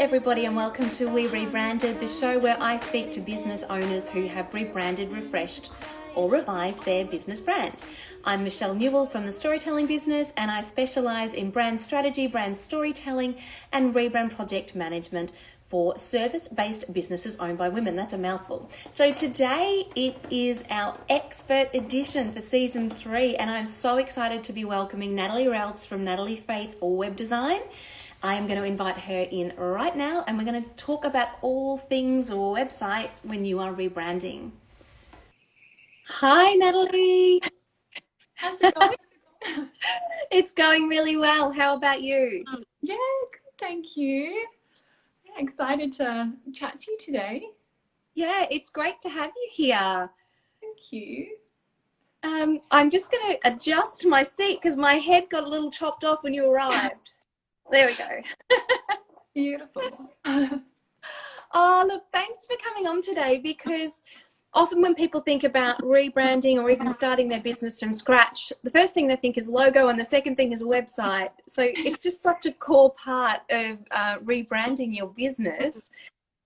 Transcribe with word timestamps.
Everybody, 0.00 0.46
and 0.46 0.56
welcome 0.56 0.88
to 0.88 1.10
We 1.10 1.26
Rebranded, 1.26 2.00
the 2.00 2.08
show 2.08 2.38
where 2.38 2.56
I 2.58 2.78
speak 2.78 3.12
to 3.12 3.20
business 3.20 3.64
owners 3.68 4.08
who 4.08 4.26
have 4.28 4.54
rebranded, 4.54 5.10
refreshed, 5.10 5.70
or 6.14 6.30
revived 6.30 6.86
their 6.86 7.04
business 7.04 7.38
brands. 7.38 7.84
I'm 8.24 8.42
Michelle 8.42 8.72
Newell 8.74 9.04
from 9.04 9.26
the 9.26 9.32
Storytelling 9.32 9.86
Business, 9.86 10.32
and 10.38 10.50
I 10.50 10.62
specialize 10.62 11.34
in 11.34 11.50
brand 11.50 11.82
strategy, 11.82 12.26
brand 12.26 12.56
storytelling, 12.56 13.34
and 13.72 13.94
rebrand 13.94 14.34
project 14.34 14.74
management 14.74 15.32
for 15.68 15.98
service 15.98 16.48
based 16.48 16.90
businesses 16.90 17.36
owned 17.36 17.58
by 17.58 17.68
women. 17.68 17.94
That's 17.94 18.14
a 18.14 18.18
mouthful. 18.18 18.70
So 18.90 19.12
today 19.12 19.86
it 19.94 20.16
is 20.30 20.64
our 20.70 20.96
expert 21.10 21.68
edition 21.74 22.32
for 22.32 22.40
season 22.40 22.88
three, 22.88 23.36
and 23.36 23.50
I'm 23.50 23.66
so 23.66 23.98
excited 23.98 24.44
to 24.44 24.54
be 24.54 24.64
welcoming 24.64 25.14
Natalie 25.14 25.46
Ralphs 25.46 25.84
from 25.84 26.04
Natalie 26.04 26.36
Faith 26.36 26.80
for 26.80 26.96
Web 26.96 27.16
Design. 27.16 27.60
I 28.22 28.34
am 28.34 28.46
going 28.46 28.58
to 28.58 28.66
invite 28.66 28.98
her 28.98 29.26
in 29.30 29.54
right 29.56 29.96
now, 29.96 30.24
and 30.26 30.36
we're 30.36 30.44
going 30.44 30.62
to 30.62 30.68
talk 30.70 31.06
about 31.06 31.28
all 31.40 31.78
things 31.78 32.30
or 32.30 32.54
websites 32.54 33.24
when 33.24 33.46
you 33.46 33.60
are 33.60 33.72
rebranding. 33.72 34.50
Hi, 36.06 36.52
Natalie. 36.52 37.40
How's 38.34 38.60
it 38.60 38.74
going? 38.74 39.68
it's 40.30 40.52
going 40.52 40.86
really 40.86 41.16
well. 41.16 41.50
How 41.50 41.74
about 41.74 42.02
you? 42.02 42.44
Yeah, 42.82 42.96
good, 43.32 43.58
thank 43.58 43.96
you. 43.96 44.46
Yeah, 45.24 45.32
excited 45.38 45.90
to 45.94 46.30
chat 46.52 46.78
to 46.80 46.90
you 46.90 46.98
today. 46.98 47.44
Yeah, 48.14 48.44
it's 48.50 48.68
great 48.68 49.00
to 49.00 49.08
have 49.08 49.30
you 49.34 49.48
here. 49.50 50.10
Thank 50.60 50.92
you. 50.92 51.26
Um, 52.22 52.60
I'm 52.70 52.90
just 52.90 53.10
going 53.10 53.30
to 53.30 53.48
adjust 53.50 54.04
my 54.04 54.22
seat 54.22 54.58
because 54.60 54.76
my 54.76 54.94
head 54.94 55.30
got 55.30 55.44
a 55.44 55.48
little 55.48 55.70
chopped 55.70 56.04
off 56.04 56.22
when 56.22 56.34
you 56.34 56.52
arrived. 56.52 57.12
There 57.70 57.86
we 57.86 57.94
go. 57.94 58.04
Beautiful. 59.34 60.10
oh, 61.52 61.84
look, 61.86 62.04
thanks 62.12 62.46
for 62.46 62.56
coming 62.62 62.88
on 62.88 63.00
today 63.00 63.38
because 63.38 64.02
often 64.52 64.82
when 64.82 64.94
people 64.94 65.20
think 65.20 65.44
about 65.44 65.80
rebranding 65.80 66.56
or 66.56 66.68
even 66.70 66.92
starting 66.92 67.28
their 67.28 67.40
business 67.40 67.78
from 67.78 67.94
scratch, 67.94 68.52
the 68.64 68.70
first 68.70 68.92
thing 68.92 69.06
they 69.06 69.16
think 69.16 69.38
is 69.38 69.46
logo 69.46 69.88
and 69.88 70.00
the 70.00 70.04
second 70.04 70.36
thing 70.36 70.50
is 70.50 70.62
website. 70.62 71.30
So 71.46 71.62
it's 71.64 72.00
just 72.00 72.22
such 72.22 72.46
a 72.46 72.52
core 72.52 72.92
part 72.94 73.40
of 73.50 73.78
uh, 73.92 74.18
rebranding 74.18 74.96
your 74.96 75.08
business. 75.08 75.90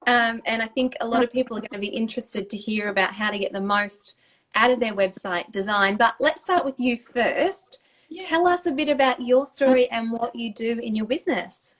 Um, 0.06 0.42
and 0.44 0.60
I 0.60 0.66
think 0.66 0.94
a 1.00 1.06
lot 1.06 1.24
of 1.24 1.32
people 1.32 1.56
are 1.56 1.60
going 1.60 1.70
to 1.72 1.78
be 1.78 1.86
interested 1.86 2.50
to 2.50 2.56
hear 2.58 2.88
about 2.88 3.14
how 3.14 3.30
to 3.30 3.38
get 3.38 3.54
the 3.54 3.60
most 3.62 4.16
out 4.54 4.70
of 4.70 4.78
their 4.78 4.92
website 4.92 5.50
design. 5.50 5.96
But 5.96 6.16
let's 6.20 6.42
start 6.42 6.66
with 6.66 6.78
you 6.78 6.98
first. 6.98 7.80
Yeah. 8.14 8.28
Tell 8.28 8.46
us 8.46 8.66
a 8.66 8.72
bit 8.72 8.88
about 8.88 9.20
your 9.20 9.44
story 9.44 9.90
and 9.90 10.12
what 10.12 10.36
you 10.36 10.54
do 10.54 10.78
in 10.78 10.94
your 10.94 11.06
business. 11.06 11.74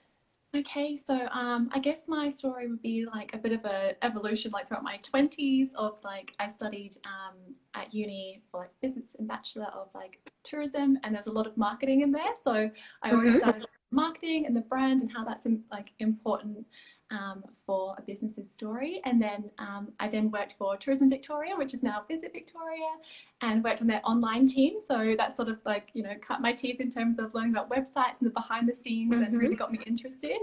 Okay, 0.57 0.97
so 0.97 1.29
um, 1.33 1.69
I 1.73 1.79
guess 1.79 2.09
my 2.09 2.29
story 2.31 2.69
would 2.69 2.83
be 2.83 3.07
like 3.07 3.31
a 3.35 3.39
bit 3.39 3.53
of 3.53 3.65
a 3.65 3.95
evolution, 4.03 4.51
like 4.51 4.67
throughout 4.67 4.83
my 4.83 4.99
twenties. 4.99 5.75
Of 5.75 5.99
like, 6.03 6.33
I 6.41 6.49
studied 6.49 6.97
um, 7.05 7.55
at 7.75 7.95
uni 7.95 8.43
for 8.51 8.61
like 8.61 8.71
business 8.83 9.15
and 9.19 9.29
bachelor 9.29 9.69
of 9.73 9.89
like 9.95 10.19
tourism, 10.43 10.99
and 11.05 11.15
there's 11.15 11.29
a 11.29 11.33
lot 11.33 11.47
of 11.47 11.57
marketing 11.57 12.03
in 12.03 12.11
there. 12.11 12.35
So 12.43 12.71
I 13.03 13.11
always 13.13 13.31
mm-hmm. 13.31 13.39
started 13.39 13.67
marketing 13.93 14.47
and 14.47 14.57
the 14.57 14.61
brand 14.63 15.03
and 15.03 15.11
how 15.13 15.25
that's 15.25 15.47
like 15.71 15.91
important 16.01 16.67
um, 17.11 17.45
for 17.67 17.95
a 17.99 18.03
business's 18.03 18.51
story. 18.51 19.01
And 19.05 19.21
then 19.21 19.51
um, 19.59 19.89
I 20.01 20.09
then 20.09 20.31
worked 20.31 20.55
for 20.59 20.77
Tourism 20.77 21.11
Victoria, 21.11 21.57
which 21.57 21.75
is 21.75 21.83
now 21.83 22.05
Visit 22.09 22.33
Victoria, 22.33 22.97
and 23.41 23.63
worked 23.63 23.81
on 23.81 23.87
their 23.87 24.01
online 24.05 24.47
team. 24.47 24.75
So 24.85 25.15
that 25.17 25.37
sort 25.37 25.49
of 25.49 25.59
like, 25.65 25.91
you 25.93 26.03
know, 26.03 26.15
cut 26.27 26.41
my 26.41 26.53
teeth 26.53 26.81
in 26.81 26.91
terms 26.91 27.19
of 27.19 27.35
learning 27.35 27.53
about 27.53 27.71
websites 27.71 28.21
and 28.21 28.27
the 28.27 28.31
behind 28.31 28.69
the 28.69 28.75
scenes 28.75 29.15
mm-hmm. 29.15 29.25
and 29.25 29.39
really 29.39 29.57
got 29.57 29.73
me 29.73 29.81
interested. 29.87 30.41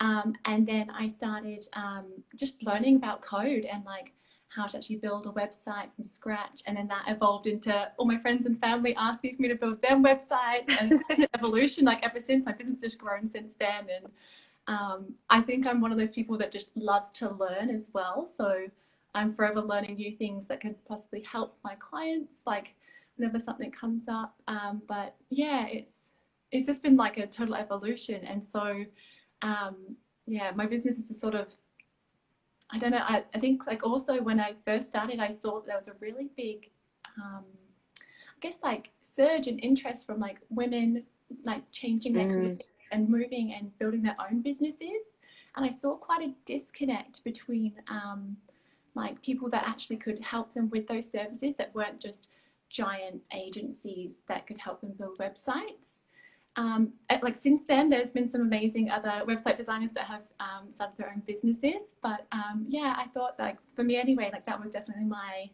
Um, 0.00 0.34
and 0.46 0.66
then 0.66 0.90
I 0.90 1.06
started 1.06 1.66
um, 1.74 2.06
just 2.34 2.62
learning 2.64 2.96
about 2.96 3.20
code 3.20 3.66
and 3.66 3.84
like 3.84 4.12
how 4.48 4.66
to 4.66 4.78
actually 4.78 4.96
build 4.96 5.26
a 5.26 5.30
website 5.30 5.94
from 5.94 6.04
scratch. 6.04 6.62
And 6.66 6.76
then 6.76 6.88
that 6.88 7.04
evolved 7.06 7.46
into 7.46 7.88
all 7.98 8.06
my 8.06 8.18
friends 8.18 8.46
and 8.46 8.58
family 8.58 8.96
asking 8.96 9.36
for 9.36 9.42
me 9.42 9.48
to 9.48 9.54
build 9.54 9.80
their 9.82 9.96
websites. 9.96 10.74
And 10.80 10.90
it's 10.90 11.06
been 11.06 11.22
an 11.22 11.28
evolution 11.34 11.84
like 11.84 12.02
ever 12.02 12.20
since. 12.20 12.44
My 12.44 12.52
business 12.52 12.82
has 12.82 12.96
grown 12.96 13.26
since 13.26 13.54
then. 13.54 13.86
And 13.94 14.06
um, 14.70 15.14
I 15.28 15.40
think 15.40 15.66
I'm 15.66 15.80
one 15.80 15.90
of 15.90 15.98
those 15.98 16.12
people 16.12 16.38
that 16.38 16.52
just 16.52 16.68
loves 16.76 17.10
to 17.12 17.30
learn 17.30 17.70
as 17.70 17.90
well. 17.92 18.24
So 18.24 18.66
I'm 19.16 19.34
forever 19.34 19.60
learning 19.60 19.96
new 19.96 20.16
things 20.16 20.46
that 20.46 20.60
could 20.60 20.76
possibly 20.86 21.22
help 21.22 21.58
my 21.64 21.74
clients, 21.80 22.42
like 22.46 22.68
whenever 23.16 23.40
something 23.40 23.72
comes 23.72 24.04
up. 24.08 24.36
Um, 24.46 24.82
but 24.86 25.16
yeah, 25.28 25.66
it's 25.66 25.94
it's 26.52 26.66
just 26.68 26.82
been 26.84 26.96
like 26.96 27.18
a 27.18 27.26
total 27.26 27.56
evolution. 27.56 28.24
And 28.24 28.44
so 28.44 28.84
um, 29.42 29.96
yeah, 30.26 30.52
my 30.54 30.66
business 30.66 30.98
is 30.98 31.10
a 31.10 31.14
sort 31.14 31.34
of 31.34 31.48
I 32.70 32.78
don't 32.78 32.92
know. 32.92 32.98
I, 32.98 33.24
I 33.34 33.40
think 33.40 33.66
like 33.66 33.84
also 33.84 34.22
when 34.22 34.38
I 34.38 34.54
first 34.64 34.86
started, 34.86 35.18
I 35.18 35.30
saw 35.30 35.56
that 35.56 35.66
there 35.66 35.74
was 35.74 35.88
a 35.88 35.94
really 35.98 36.28
big, 36.36 36.70
um, 37.20 37.42
I 37.88 38.38
guess 38.40 38.58
like 38.62 38.90
surge 39.02 39.48
in 39.48 39.58
interest 39.58 40.06
from 40.06 40.20
like 40.20 40.38
women 40.48 41.02
like 41.44 41.68
changing 41.72 42.12
their 42.12 42.26
mm. 42.26 42.30
career 42.30 42.58
and 42.90 43.08
moving 43.08 43.54
and 43.54 43.76
building 43.78 44.02
their 44.02 44.16
own 44.20 44.42
businesses. 44.42 45.18
And 45.56 45.64
I 45.64 45.70
saw 45.70 45.96
quite 45.96 46.22
a 46.22 46.32
disconnect 46.44 47.24
between 47.24 47.74
um, 47.88 48.36
like 48.94 49.20
people 49.22 49.48
that 49.50 49.66
actually 49.66 49.96
could 49.96 50.20
help 50.20 50.52
them 50.52 50.70
with 50.70 50.86
those 50.86 51.10
services 51.10 51.56
that 51.56 51.74
weren't 51.74 52.00
just 52.00 52.28
giant 52.68 53.20
agencies 53.32 54.22
that 54.28 54.46
could 54.46 54.58
help 54.58 54.80
them 54.80 54.92
build 54.98 55.18
websites. 55.18 56.02
Um, 56.56 56.92
like 57.22 57.36
since 57.36 57.64
then, 57.64 57.88
there's 57.88 58.12
been 58.12 58.28
some 58.28 58.40
amazing 58.40 58.90
other 58.90 59.22
website 59.24 59.56
designers 59.56 59.92
that 59.94 60.04
have 60.04 60.22
um, 60.40 60.72
started 60.72 60.96
their 60.96 61.10
own 61.10 61.22
businesses. 61.26 61.94
But 62.02 62.26
um, 62.32 62.66
yeah, 62.68 62.94
I 62.96 63.06
thought 63.14 63.34
like 63.38 63.58
for 63.74 63.84
me 63.84 63.96
anyway, 63.96 64.30
like 64.32 64.46
that 64.46 64.60
was 64.60 64.70
definitely 64.70 65.04
my 65.04 65.50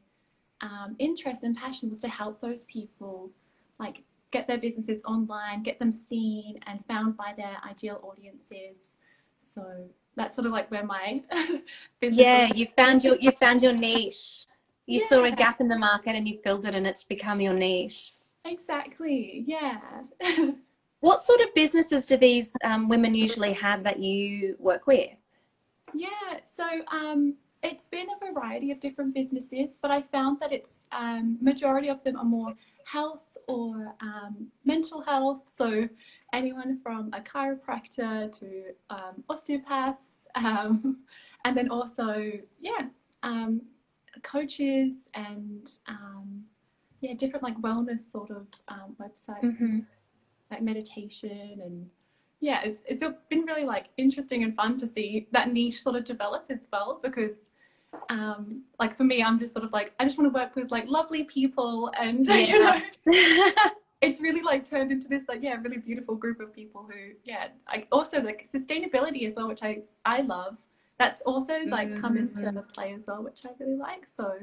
um, 0.62 0.96
interest 0.98 1.42
and 1.42 1.56
passion 1.56 1.90
was 1.90 2.00
to 2.00 2.08
help 2.08 2.40
those 2.40 2.64
people 2.64 3.30
like 3.78 4.02
get 4.32 4.46
their 4.46 4.58
businesses 4.58 5.02
online, 5.04 5.62
get 5.62 5.78
them 5.78 5.92
seen 5.92 6.58
and 6.66 6.84
found 6.86 7.16
by 7.16 7.32
their 7.36 7.56
ideal 7.68 8.00
audiences. 8.02 8.96
So 9.54 9.88
that's 10.16 10.34
sort 10.34 10.46
of 10.46 10.52
like 10.52 10.70
where 10.70 10.84
my 10.84 11.22
business. 12.00 12.20
Yeah, 12.20 12.52
you 12.54 12.66
found 12.76 13.04
your 13.04 13.16
you 13.20 13.30
found 13.32 13.62
your 13.62 13.72
niche. 13.72 14.46
You 14.86 15.00
yeah. 15.00 15.08
saw 15.08 15.24
a 15.24 15.30
gap 15.30 15.60
in 15.60 15.68
the 15.68 15.78
market 15.78 16.14
and 16.14 16.28
you 16.28 16.38
filled 16.44 16.64
it, 16.66 16.74
and 16.74 16.86
it's 16.86 17.04
become 17.04 17.40
your 17.40 17.54
niche. 17.54 18.12
Exactly. 18.44 19.44
Yeah. 19.46 19.80
what 21.00 21.22
sort 21.22 21.40
of 21.40 21.52
businesses 21.54 22.06
do 22.06 22.16
these 22.16 22.56
um, 22.64 22.88
women 22.88 23.14
usually 23.14 23.52
have 23.54 23.82
that 23.84 23.98
you 23.98 24.56
work 24.58 24.86
with? 24.86 25.10
Yeah. 25.92 26.08
So 26.44 26.64
um, 26.92 27.34
it's 27.62 27.86
been 27.86 28.06
a 28.10 28.32
variety 28.32 28.70
of 28.70 28.80
different 28.80 29.14
businesses, 29.14 29.76
but 29.80 29.90
I 29.90 30.02
found 30.02 30.38
that 30.40 30.52
it's 30.52 30.86
um, 30.92 31.38
majority 31.40 31.88
of 31.88 32.02
them 32.04 32.16
are 32.16 32.24
more 32.24 32.54
health 32.84 33.25
or 33.46 33.94
um, 34.00 34.48
mental 34.64 35.00
health. 35.00 35.42
So 35.48 35.88
anyone 36.32 36.80
from 36.82 37.10
a 37.12 37.20
chiropractor 37.20 38.32
to 38.40 38.62
um, 38.90 39.24
osteopaths, 39.28 40.26
um, 40.34 40.98
and 41.44 41.56
then 41.56 41.70
also 41.70 42.32
yeah, 42.60 42.88
um, 43.22 43.62
coaches 44.22 45.08
and 45.14 45.68
um, 45.88 46.44
yeah, 47.00 47.14
different 47.14 47.42
like 47.42 47.60
wellness 47.60 48.10
sort 48.10 48.30
of 48.30 48.46
um, 48.68 48.96
websites, 49.00 49.42
mm-hmm. 49.42 49.78
like 50.50 50.62
meditation 50.62 51.60
and 51.64 51.88
yeah, 52.40 52.60
it's 52.62 52.82
it's 52.86 53.02
been 53.30 53.42
really 53.42 53.64
like 53.64 53.86
interesting 53.96 54.44
and 54.44 54.54
fun 54.54 54.76
to 54.78 54.86
see 54.86 55.26
that 55.32 55.52
niche 55.52 55.82
sort 55.82 55.96
of 55.96 56.04
develop 56.04 56.44
as 56.50 56.68
well 56.72 57.00
because 57.02 57.50
um, 58.08 58.62
like 58.78 58.96
for 58.96 59.04
me, 59.04 59.22
I'm 59.22 59.38
just 59.38 59.52
sort 59.52 59.64
of 59.64 59.72
like, 59.72 59.92
I 59.98 60.04
just 60.04 60.18
want 60.18 60.32
to 60.32 60.38
work 60.38 60.54
with 60.56 60.70
like 60.70 60.86
lovely 60.88 61.24
people 61.24 61.90
and, 61.98 62.26
yeah. 62.26 62.36
you 62.36 62.58
know, 62.58 62.80
it's 64.00 64.20
really 64.20 64.42
like 64.42 64.68
turned 64.68 64.92
into 64.92 65.08
this 65.08 65.28
like, 65.28 65.42
yeah, 65.42 65.56
really 65.60 65.78
beautiful 65.78 66.14
group 66.14 66.40
of 66.40 66.54
people 66.54 66.88
who, 66.90 67.12
yeah, 67.24 67.48
I 67.68 67.86
also 67.92 68.20
like 68.20 68.46
sustainability 68.52 69.26
as 69.26 69.34
well, 69.34 69.48
which 69.48 69.62
I, 69.62 69.82
I 70.04 70.22
love. 70.22 70.56
That's 70.98 71.20
also 71.22 71.58
like 71.66 71.88
mm-hmm. 71.88 72.00
come 72.00 72.16
into 72.16 72.64
play 72.74 72.94
as 72.94 73.06
well, 73.06 73.22
which 73.22 73.40
I 73.44 73.50
really 73.58 73.76
like. 73.76 74.06
So 74.06 74.34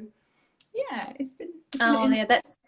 yeah, 0.73 1.11
it's 1.19 1.31
been. 1.31 1.49
It's 1.49 1.77
been 1.77 1.81
oh 1.81 2.07
yeah, 2.07 2.25
that's, 2.25 2.59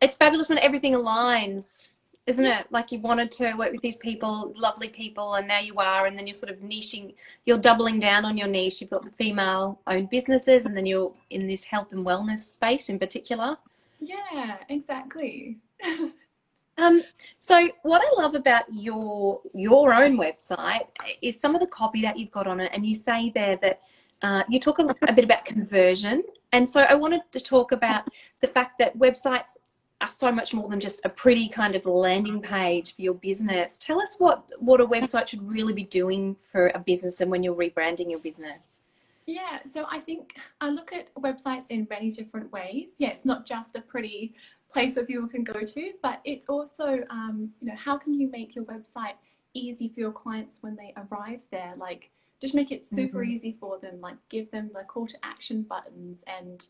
it's 0.00 0.16
fabulous 0.16 0.48
when 0.48 0.58
everything 0.58 0.94
aligns 0.94 1.88
isn't 2.28 2.44
it? 2.44 2.66
Like 2.70 2.92
you 2.92 3.00
wanted 3.00 3.30
to 3.32 3.54
work 3.54 3.72
with 3.72 3.80
these 3.80 3.96
people, 3.96 4.52
lovely 4.54 4.88
people, 4.88 5.34
and 5.34 5.48
now 5.48 5.60
you 5.60 5.74
are, 5.76 6.06
and 6.06 6.16
then 6.16 6.26
you're 6.26 6.34
sort 6.34 6.52
of 6.52 6.58
niching, 6.58 7.14
you're 7.46 7.56
doubling 7.56 7.98
down 7.98 8.26
on 8.26 8.36
your 8.36 8.48
niche. 8.48 8.82
You've 8.82 8.90
got 8.90 9.02
the 9.02 9.10
female 9.12 9.80
owned 9.86 10.10
businesses, 10.10 10.66
and 10.66 10.76
then 10.76 10.84
you're 10.84 11.12
in 11.30 11.46
this 11.46 11.64
health 11.64 11.90
and 11.92 12.06
wellness 12.06 12.40
space 12.40 12.90
in 12.90 12.98
particular. 12.98 13.56
Yeah, 14.00 14.58
exactly. 14.68 15.56
um, 16.76 17.02
so 17.38 17.70
what 17.82 18.02
I 18.04 18.22
love 18.22 18.34
about 18.34 18.64
your 18.70 19.40
your 19.54 19.94
own 19.94 20.18
website 20.18 20.86
is 21.22 21.40
some 21.40 21.54
of 21.54 21.62
the 21.62 21.66
copy 21.66 22.02
that 22.02 22.18
you've 22.18 22.30
got 22.30 22.46
on 22.46 22.60
it, 22.60 22.70
and 22.74 22.84
you 22.84 22.94
say 22.94 23.32
there 23.34 23.56
that 23.56 23.80
uh, 24.20 24.42
you 24.50 24.60
talk 24.60 24.80
a, 24.80 24.94
a 25.08 25.14
bit 25.14 25.24
about 25.24 25.46
conversion, 25.46 26.22
and 26.52 26.68
so 26.68 26.82
I 26.82 26.94
wanted 26.94 27.22
to 27.32 27.40
talk 27.40 27.72
about 27.72 28.04
the 28.42 28.48
fact 28.48 28.78
that 28.80 28.98
websites 28.98 29.56
are 30.00 30.08
so 30.08 30.30
much 30.30 30.54
more 30.54 30.68
than 30.68 30.78
just 30.78 31.00
a 31.04 31.08
pretty 31.08 31.48
kind 31.48 31.74
of 31.74 31.84
landing 31.84 32.40
page 32.40 32.94
for 32.94 33.02
your 33.02 33.14
business. 33.14 33.78
Tell 33.78 34.00
us 34.00 34.16
what 34.18 34.44
what 34.60 34.80
a 34.80 34.86
website 34.86 35.28
should 35.28 35.42
really 35.42 35.72
be 35.72 35.84
doing 35.84 36.36
for 36.42 36.68
a 36.74 36.78
business 36.78 37.20
and 37.20 37.30
when 37.30 37.42
you're 37.42 37.54
rebranding 37.54 38.10
your 38.10 38.20
business. 38.20 38.80
Yeah, 39.26 39.58
so 39.70 39.84
I 39.90 40.00
think 40.00 40.36
I 40.60 40.70
look 40.70 40.92
at 40.92 41.14
websites 41.14 41.66
in 41.68 41.86
many 41.90 42.10
different 42.10 42.50
ways. 42.50 42.92
Yeah, 42.98 43.10
it's 43.10 43.26
not 43.26 43.44
just 43.44 43.76
a 43.76 43.82
pretty 43.82 44.34
place 44.72 44.96
where 44.96 45.04
people 45.04 45.28
can 45.28 45.44
go 45.44 45.60
to, 45.60 45.92
but 46.02 46.20
it's 46.24 46.46
also, 46.46 47.04
um, 47.10 47.50
you 47.60 47.68
know, 47.68 47.76
how 47.76 47.98
can 47.98 48.14
you 48.14 48.30
make 48.30 48.54
your 48.54 48.64
website 48.64 49.14
easy 49.52 49.88
for 49.88 50.00
your 50.00 50.12
clients 50.12 50.58
when 50.62 50.76
they 50.76 50.94
arrive 50.96 51.40
there? 51.50 51.74
Like, 51.76 52.10
just 52.40 52.54
make 52.54 52.70
it 52.70 52.82
super 52.82 53.18
mm-hmm. 53.18 53.32
easy 53.32 53.56
for 53.60 53.78
them. 53.78 54.00
Like, 54.00 54.16
give 54.30 54.50
them 54.50 54.70
the 54.72 54.84
call 54.84 55.06
to 55.06 55.18
action 55.22 55.62
buttons 55.62 56.24
and 56.26 56.66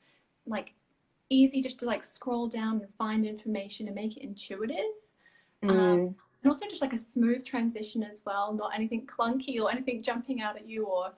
like 0.47 0.75
easy 1.31 1.61
just 1.61 1.79
to 1.81 1.85
like 1.85 2.03
scroll 2.03 2.49
down 2.49 2.81
and 2.81 2.95
find 2.97 3.27
information 3.27 3.87
and 3.87 3.95
make 3.95 4.17
it 4.17 4.23
intuitive. 4.23 4.93
Um, 5.63 5.69
mm. 5.69 5.79
Um, 5.79 6.17
and 6.43 6.51
also 6.51 6.67
just 6.69 6.83
like 6.83 6.93
a 6.93 6.99
smooth 6.99 7.45
transition 7.45 8.03
as 8.03 8.23
well, 8.25 8.53
not 8.53 8.73
anything 8.75 9.07
clunky 9.07 9.61
or 9.61 9.71
anything 9.71 10.03
jumping 10.03 10.41
out 10.41 10.57
at 10.57 10.69
you 10.69 10.85
or 10.85 11.13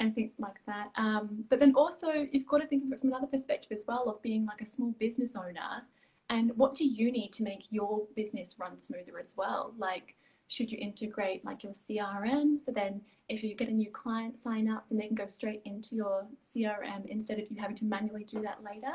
anything 0.00 0.32
like 0.38 0.58
that. 0.66 0.90
Um, 0.96 1.44
but 1.48 1.60
then 1.60 1.74
also 1.76 2.26
you've 2.32 2.46
got 2.46 2.58
to 2.58 2.66
think 2.66 2.84
of 2.84 2.92
it 2.92 3.00
from 3.00 3.10
another 3.10 3.28
perspective 3.28 3.70
as 3.72 3.84
well 3.86 4.08
of 4.08 4.20
being 4.22 4.44
like 4.46 4.60
a 4.60 4.66
small 4.66 4.90
business 4.98 5.36
owner 5.36 5.84
and 6.30 6.50
what 6.56 6.74
do 6.74 6.84
you 6.84 7.12
need 7.12 7.32
to 7.34 7.42
make 7.42 7.66
your 7.70 8.02
business 8.16 8.56
run 8.58 8.78
smoother 8.78 9.18
as 9.20 9.34
well? 9.36 9.74
Like 9.78 10.16
should 10.48 10.70
you 10.70 10.78
integrate 10.78 11.44
like 11.44 11.62
your 11.62 11.72
CRM 11.72 12.58
so 12.58 12.70
then 12.70 13.00
if 13.28 13.42
you 13.42 13.54
get 13.54 13.68
a 13.68 13.72
new 13.72 13.90
client 13.90 14.38
sign 14.38 14.68
up 14.68 14.86
then 14.88 14.98
they 14.98 15.06
can 15.06 15.14
go 15.14 15.26
straight 15.26 15.62
into 15.64 15.96
your 15.96 16.26
CRM 16.42 17.06
instead 17.06 17.38
of 17.38 17.50
you 17.50 17.60
having 17.60 17.76
to 17.76 17.84
manually 17.84 18.24
do 18.24 18.42
that 18.42 18.58
later 18.62 18.92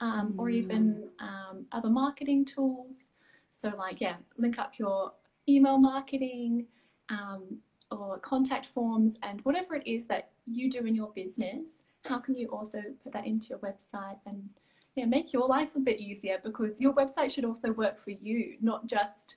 um, 0.00 0.34
or 0.38 0.48
even 0.50 1.08
mm. 1.20 1.24
um, 1.24 1.66
other 1.72 1.88
marketing 1.88 2.44
tools. 2.44 3.10
So, 3.54 3.72
like, 3.76 4.00
yeah, 4.00 4.16
link 4.38 4.58
up 4.58 4.78
your 4.78 5.12
email 5.48 5.78
marketing 5.78 6.66
um, 7.10 7.58
or 7.90 8.18
contact 8.18 8.66
forms 8.74 9.18
and 9.22 9.40
whatever 9.42 9.74
it 9.74 9.86
is 9.86 10.06
that 10.06 10.30
you 10.46 10.70
do 10.70 10.86
in 10.86 10.94
your 10.94 11.12
business. 11.14 11.82
How 12.04 12.18
can 12.18 12.34
you 12.34 12.48
also 12.48 12.82
put 13.02 13.12
that 13.12 13.26
into 13.26 13.48
your 13.48 13.58
website 13.58 14.18
and 14.26 14.48
yeah, 14.96 15.04
make 15.04 15.32
your 15.32 15.46
life 15.46 15.70
a 15.76 15.80
bit 15.80 16.00
easier 16.00 16.38
because 16.42 16.80
your 16.80 16.92
website 16.92 17.30
should 17.30 17.44
also 17.44 17.72
work 17.72 17.98
for 17.98 18.10
you, 18.10 18.56
not 18.60 18.86
just 18.86 19.36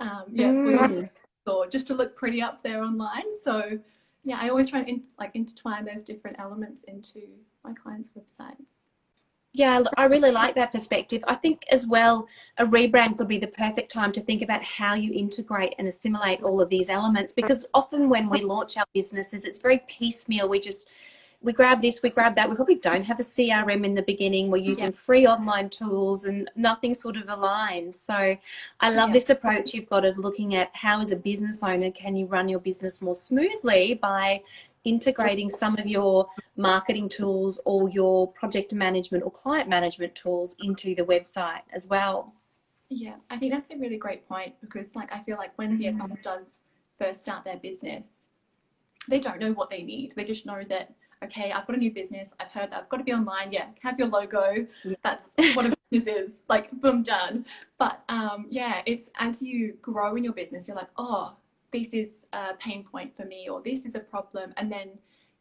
um, 0.00 0.24
yeah, 0.30 0.46
mm. 0.46 1.10
or 1.46 1.66
just 1.66 1.86
to 1.88 1.94
look 1.94 2.16
pretty 2.16 2.40
up 2.40 2.62
there 2.62 2.82
online. 2.82 3.36
So 3.42 3.78
yeah, 4.24 4.38
I 4.40 4.48
always 4.48 4.70
try 4.70 4.80
and 4.80 4.88
in, 4.88 5.04
like 5.18 5.32
intertwine 5.34 5.84
those 5.84 6.02
different 6.02 6.38
elements 6.38 6.84
into 6.84 7.20
my 7.62 7.74
clients' 7.74 8.10
websites. 8.16 8.84
Yeah, 9.56 9.84
I 9.96 10.06
really 10.06 10.32
like 10.32 10.56
that 10.56 10.72
perspective. 10.72 11.22
I 11.28 11.36
think 11.36 11.64
as 11.70 11.86
well, 11.86 12.26
a 12.58 12.66
rebrand 12.66 13.16
could 13.16 13.28
be 13.28 13.38
the 13.38 13.46
perfect 13.46 13.88
time 13.88 14.10
to 14.12 14.20
think 14.20 14.42
about 14.42 14.64
how 14.64 14.94
you 14.94 15.12
integrate 15.12 15.76
and 15.78 15.86
assimilate 15.86 16.42
all 16.42 16.60
of 16.60 16.68
these 16.68 16.90
elements 16.90 17.32
because 17.32 17.64
often 17.72 18.08
when 18.08 18.28
we 18.28 18.40
launch 18.42 18.76
our 18.76 18.84
businesses, 18.92 19.44
it's 19.44 19.60
very 19.60 19.78
piecemeal. 19.86 20.48
We 20.48 20.58
just 20.58 20.88
we 21.40 21.52
grab 21.52 21.82
this, 21.82 22.02
we 22.02 22.10
grab 22.10 22.34
that. 22.34 22.48
We 22.50 22.56
probably 22.56 22.76
don't 22.76 23.04
have 23.04 23.20
a 23.20 23.22
CRM 23.22 23.84
in 23.84 23.94
the 23.94 24.02
beginning. 24.02 24.50
We're 24.50 24.56
using 24.56 24.90
yeah. 24.90 24.96
free 24.96 25.24
online 25.24 25.70
tools 25.70 26.24
and 26.24 26.50
nothing 26.56 26.92
sort 26.92 27.16
of 27.16 27.26
aligns. 27.26 27.94
So 27.94 28.36
I 28.80 28.90
love 28.90 29.10
yeah. 29.10 29.12
this 29.12 29.30
approach 29.30 29.72
you've 29.72 29.88
got 29.88 30.04
of 30.04 30.18
looking 30.18 30.56
at 30.56 30.70
how 30.72 31.00
as 31.00 31.12
a 31.12 31.16
business 31.16 31.62
owner 31.62 31.92
can 31.92 32.16
you 32.16 32.26
run 32.26 32.48
your 32.48 32.60
business 32.60 33.00
more 33.00 33.14
smoothly 33.14 33.94
by 33.94 34.42
integrating 34.84 35.50
some 35.50 35.76
of 35.78 35.86
your 35.86 36.26
marketing 36.56 37.08
tools 37.08 37.60
or 37.64 37.88
your 37.90 38.30
project 38.32 38.72
management 38.72 39.24
or 39.24 39.30
client 39.30 39.68
management 39.68 40.14
tools 40.14 40.56
into 40.62 40.94
the 40.94 41.02
website 41.02 41.62
as 41.72 41.86
well. 41.86 42.34
Yeah, 42.88 43.16
I 43.30 43.36
think 43.36 43.52
that's 43.52 43.70
a 43.70 43.76
really 43.76 43.96
great 43.96 44.28
point 44.28 44.54
because, 44.60 44.94
like, 44.94 45.12
I 45.12 45.22
feel 45.22 45.36
like 45.36 45.56
when 45.56 45.78
mm-hmm. 45.78 45.96
someone 45.96 46.18
does 46.22 46.58
first 46.98 47.22
start 47.22 47.44
their 47.44 47.56
business, 47.56 48.28
they 49.08 49.18
don't 49.18 49.40
know 49.40 49.52
what 49.52 49.70
they 49.70 49.82
need. 49.82 50.12
They 50.16 50.24
just 50.24 50.46
know 50.46 50.62
that 50.68 50.94
okay, 51.24 51.52
I've 51.52 51.66
got 51.66 51.76
a 51.76 51.78
new 51.78 51.90
business. 51.90 52.34
I've 52.38 52.50
heard 52.50 52.70
that 52.70 52.82
I've 52.82 52.88
got 52.88 52.98
to 52.98 53.04
be 53.04 53.12
online. 53.12 53.52
Yeah, 53.52 53.66
have 53.82 53.98
your 53.98 54.08
logo. 54.08 54.66
Yeah. 54.84 54.96
That's 55.02 55.30
what 55.54 55.66
a 55.66 55.74
business 55.90 56.14
is. 56.14 56.30
Like, 56.48 56.70
boom, 56.80 57.02
done. 57.02 57.46
But 57.78 58.02
um, 58.08 58.46
yeah, 58.50 58.82
it's 58.86 59.10
as 59.18 59.42
you 59.42 59.74
grow 59.82 60.16
in 60.16 60.24
your 60.24 60.32
business, 60.32 60.68
you're 60.68 60.76
like, 60.76 60.90
oh, 60.96 61.34
this 61.74 61.92
is 61.92 62.26
a 62.32 62.54
pain 62.54 62.84
point 62.84 63.14
for 63.16 63.24
me 63.24 63.48
or 63.50 63.60
this 63.60 63.84
is 63.84 63.96
a 63.96 64.00
problem 64.00 64.54
and 64.56 64.70
then 64.70 64.90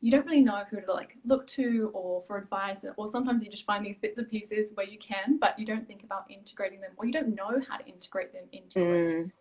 you 0.02 0.12
don't 0.12 0.26
really 0.26 0.42
know 0.42 0.64
who 0.70 0.82
to 0.82 0.92
like 0.92 1.16
look 1.26 1.46
to 1.46 1.92
or 1.94 2.24
for 2.24 2.38
advice 2.38 2.84
or 2.98 3.08
sometimes 3.08 3.44
you 3.44 3.52
just 3.52 3.66
find 3.66 3.86
these 3.86 4.00
bits 4.00 4.18
and 4.18 4.28
pieces 4.28 4.72
where 4.74 4.88
you 4.88 4.98
can 4.98 5.38
but 5.38 5.58
you 5.60 5.66
don't 5.66 5.88
think 5.88 6.04
about 6.04 6.26
integrating 6.30 6.82
them 6.82 6.92
or 6.98 7.06
you 7.06 7.12
don't 7.12 7.36
know 7.36 7.62
how 7.70 7.78
to 7.78 7.86
integrate 7.86 8.34
them 8.34 8.46
into 8.52 8.80
mm. 8.80 9.32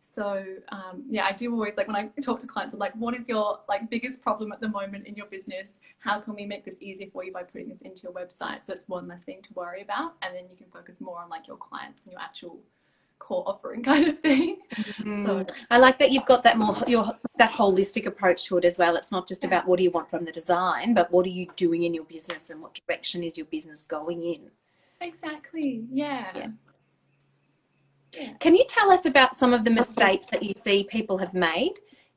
so 0.00 0.44
um, 0.68 1.02
yeah 1.08 1.24
i 1.24 1.32
do 1.32 1.50
always 1.50 1.78
like 1.78 1.86
when 1.86 1.96
i 1.96 2.04
talk 2.20 2.38
to 2.38 2.46
clients 2.46 2.74
i'm 2.74 2.78
like 2.78 2.94
what 2.96 3.14
is 3.16 3.26
your 3.26 3.60
like 3.68 3.88
biggest 3.88 4.20
problem 4.20 4.52
at 4.52 4.60
the 4.60 4.68
moment 4.68 5.06
in 5.06 5.14
your 5.14 5.26
business? 5.26 5.80
How 5.98 6.20
can 6.20 6.34
we 6.34 6.44
make 6.44 6.64
this 6.64 6.80
easier 6.80 7.08
for 7.12 7.24
you 7.24 7.32
by 7.32 7.42
putting 7.42 7.68
this 7.68 7.82
into 7.82 8.02
your 8.04 8.12
website? 8.12 8.64
So 8.66 8.72
it's 8.72 8.84
one 8.86 9.06
less 9.08 9.22
thing 9.22 9.40
to 9.42 9.52
worry 9.54 9.82
about 9.82 10.14
and 10.22 10.34
then 10.34 10.44
you 10.50 10.56
can 10.56 10.66
focus 10.72 11.00
more 11.00 11.20
on 11.20 11.28
like 11.28 11.46
your 11.46 11.56
clients 11.56 12.04
and 12.04 12.12
your 12.12 12.20
actual 12.20 12.58
core 13.22 13.44
offering 13.46 13.82
kind 13.92 14.08
of 14.08 14.18
thing. 14.18 14.58
Mm. 15.00 15.26
So. 15.26 15.54
I 15.70 15.78
like 15.78 15.98
that 15.98 16.10
you've 16.10 16.26
got 16.26 16.42
that 16.42 16.58
more 16.58 16.76
your 16.86 17.04
that 17.38 17.52
holistic 17.52 18.06
approach 18.06 18.44
to 18.46 18.58
it 18.58 18.64
as 18.64 18.78
well. 18.78 18.96
It's 18.96 19.12
not 19.12 19.28
just 19.28 19.44
about 19.44 19.66
what 19.66 19.78
do 19.78 19.84
you 19.84 19.90
want 19.90 20.10
from 20.10 20.24
the 20.24 20.32
design, 20.32 20.92
but 20.94 21.10
what 21.12 21.24
are 21.26 21.30
you 21.30 21.46
doing 21.56 21.84
in 21.84 21.94
your 21.94 22.04
business 22.04 22.50
and 22.50 22.60
what 22.60 22.78
direction 22.86 23.22
is 23.22 23.38
your 23.38 23.46
business 23.46 23.82
going 23.82 24.24
in. 24.24 24.50
Exactly. 25.00 25.84
Yeah. 25.90 26.26
yeah. 26.34 26.46
yeah. 28.12 28.32
Can 28.40 28.54
you 28.54 28.64
tell 28.68 28.90
us 28.90 29.06
about 29.06 29.36
some 29.36 29.52
of 29.52 29.64
the 29.64 29.70
mistakes 29.70 30.26
that 30.28 30.42
you 30.42 30.52
see 30.54 30.84
people 30.84 31.18
have 31.18 31.34
made 31.34 31.74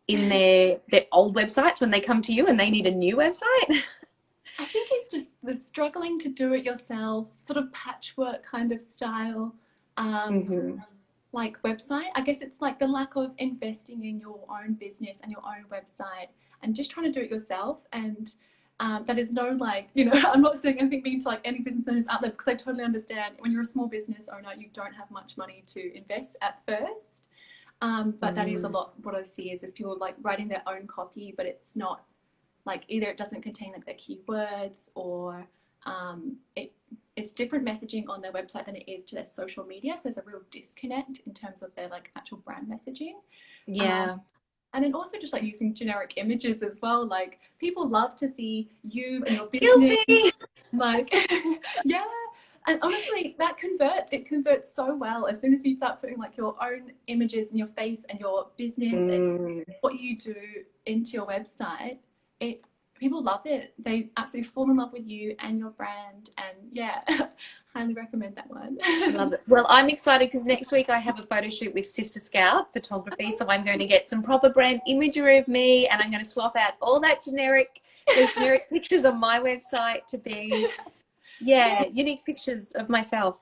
in 0.07 0.29
their 0.33 0.79
their 0.89 1.05
old 1.11 1.35
websites 1.35 1.79
when 1.79 1.91
they 1.91 2.01
come 2.01 2.21
to 2.23 2.33
you 2.33 2.47
and 2.47 2.59
they 2.59 2.71
need 2.71 2.87
a 2.87 2.91
new 2.91 3.15
website? 3.15 3.83
I 4.57 4.65
think 4.65 4.87
it's 4.91 5.13
just 5.13 5.29
the 5.43 5.55
struggling 5.57 6.17
to 6.19 6.29
do 6.29 6.53
it 6.53 6.63
yourself, 6.63 7.27
sort 7.43 7.57
of 7.57 7.71
patchwork 7.73 8.41
kind 8.43 8.71
of 8.71 8.79
style. 8.79 9.53
Um, 9.97 10.43
mm-hmm 10.43 10.79
like 11.35 11.61
website. 11.63 12.09
I 12.15 12.21
guess 12.21 12.41
it's 12.41 12.61
like 12.61 12.79
the 12.79 12.87
lack 12.87 13.15
of 13.15 13.33
investing 13.37 14.05
in 14.05 14.19
your 14.19 14.39
own 14.49 14.73
business 14.73 15.19
and 15.21 15.31
your 15.31 15.41
own 15.41 15.65
website 15.71 16.29
and 16.63 16.73
just 16.73 16.89
trying 16.89 17.05
to 17.05 17.11
do 17.11 17.23
it 17.23 17.29
yourself. 17.29 17.79
And 17.91 18.33
um, 18.79 19.03
that 19.05 19.19
is 19.19 19.31
no 19.31 19.49
like, 19.49 19.89
you 19.93 20.05
know, 20.05 20.13
I'm 20.33 20.41
not 20.41 20.57
saying 20.57 20.79
anything 20.79 21.03
mean 21.03 21.19
to 21.19 21.27
like 21.27 21.41
any 21.43 21.59
business 21.59 21.87
owners 21.87 22.07
out 22.07 22.21
there 22.21 22.31
because 22.31 22.47
I 22.47 22.55
totally 22.55 22.83
understand 22.83 23.35
when 23.39 23.51
you're 23.51 23.61
a 23.61 23.65
small 23.65 23.87
business 23.87 24.29
owner, 24.33 24.49
you 24.57 24.69
don't 24.73 24.93
have 24.93 25.11
much 25.11 25.37
money 25.37 25.63
to 25.67 25.95
invest 25.95 26.37
at 26.41 26.61
first. 26.65 27.27
Um, 27.81 28.15
but 28.21 28.31
mm. 28.31 28.35
that 28.35 28.47
is 28.47 28.63
a 28.63 28.69
mm. 28.69 28.73
lot 28.73 28.93
what 29.03 29.13
I 29.13 29.23
see 29.23 29.51
is, 29.51 29.63
is 29.63 29.73
people 29.73 29.97
like 29.99 30.15
writing 30.21 30.47
their 30.47 30.63
own 30.65 30.87
copy, 30.87 31.33
but 31.35 31.45
it's 31.45 31.75
not 31.75 32.05
like 32.65 32.83
either 32.87 33.07
it 33.07 33.17
doesn't 33.17 33.41
contain 33.41 33.73
like 33.73 33.85
their 33.85 33.95
keywords 33.95 34.89
or 34.95 35.45
um, 35.85 36.37
it 36.55 36.71
it's 37.15 37.31
different 37.31 37.65
messaging 37.65 38.09
on 38.09 38.21
their 38.21 38.33
website 38.33 38.65
than 38.65 38.75
it 38.75 38.91
is 38.91 39.05
to 39.05 39.15
their 39.15 39.25
social 39.25 39.63
media. 39.63 39.93
So 39.95 40.03
there's 40.03 40.17
a 40.17 40.23
real 40.25 40.41
disconnect 40.51 41.21
in 41.25 41.33
terms 41.33 41.61
of 41.63 41.73
their 41.75 41.87
like 41.87 42.11
actual 42.17 42.39
brand 42.39 42.67
messaging. 42.67 43.13
Yeah. 43.67 44.11
Um, 44.11 44.21
and 44.73 44.83
then 44.83 44.93
also 44.93 45.17
just 45.17 45.31
like 45.31 45.43
using 45.43 45.73
generic 45.73 46.15
images 46.17 46.61
as 46.61 46.77
well. 46.81 47.07
Like 47.07 47.39
people 47.57 47.87
love 47.87 48.17
to 48.17 48.29
see 48.29 48.69
you 48.83 49.23
and 49.27 49.37
your 49.37 49.47
business. 49.47 49.97
Guilty. 50.07 50.31
Like, 50.73 51.09
yeah. 51.85 52.03
And 52.67 52.79
honestly, 52.81 53.35
that 53.39 53.55
converts. 53.55 54.11
It 54.11 54.25
converts 54.25 54.73
so 54.73 54.93
well 54.93 55.25
as 55.27 55.39
soon 55.39 55.53
as 55.53 55.63
you 55.63 55.73
start 55.73 56.01
putting 56.01 56.17
like 56.17 56.35
your 56.35 56.55
own 56.61 56.91
images 57.07 57.51
and 57.51 57.57
your 57.57 57.69
face 57.69 58.05
and 58.09 58.19
your 58.19 58.47
business 58.57 58.93
mm. 58.93 59.13
and 59.13 59.65
what 59.79 59.99
you 59.99 60.17
do 60.17 60.35
into 60.85 61.11
your 61.11 61.27
website. 61.27 61.99
It 62.41 62.61
people 62.99 63.21
love 63.21 63.41
it. 63.45 63.73
They 63.77 64.09
absolutely 64.17 64.49
fall 64.51 64.69
in 64.69 64.77
love 64.77 64.93
with 64.93 65.05
you 65.05 65.35
and 65.39 65.59
your 65.59 65.71
brand. 65.71 66.29
And 66.37 66.57
yeah, 66.71 67.01
highly 67.73 67.93
recommend 67.93 68.35
that 68.35 68.49
one. 68.49 68.77
love 69.13 69.33
it. 69.33 69.41
Well, 69.47 69.65
I'm 69.69 69.89
excited 69.89 70.29
because 70.29 70.45
next 70.45 70.71
week 70.71 70.89
I 70.89 70.99
have 70.99 71.19
a 71.19 71.23
photo 71.23 71.49
shoot 71.49 71.73
with 71.73 71.87
Sister 71.87 72.19
Scout 72.19 72.71
Photography. 72.73 73.31
So 73.31 73.47
I'm 73.47 73.65
going 73.65 73.79
to 73.79 73.87
get 73.87 74.07
some 74.07 74.23
proper 74.23 74.49
brand 74.49 74.81
imagery 74.87 75.37
of 75.37 75.47
me 75.47 75.87
and 75.87 76.01
I'm 76.01 76.09
going 76.09 76.23
to 76.23 76.29
swap 76.29 76.55
out 76.55 76.73
all 76.81 76.99
that 77.01 77.23
generic, 77.23 77.81
those 78.15 78.33
generic 78.33 78.69
pictures 78.69 79.05
on 79.05 79.19
my 79.19 79.39
website 79.39 80.05
to 80.07 80.17
be, 80.17 80.69
yeah, 81.41 81.85
unique 81.91 82.25
pictures 82.25 82.71
of 82.73 82.89
myself. 82.89 83.37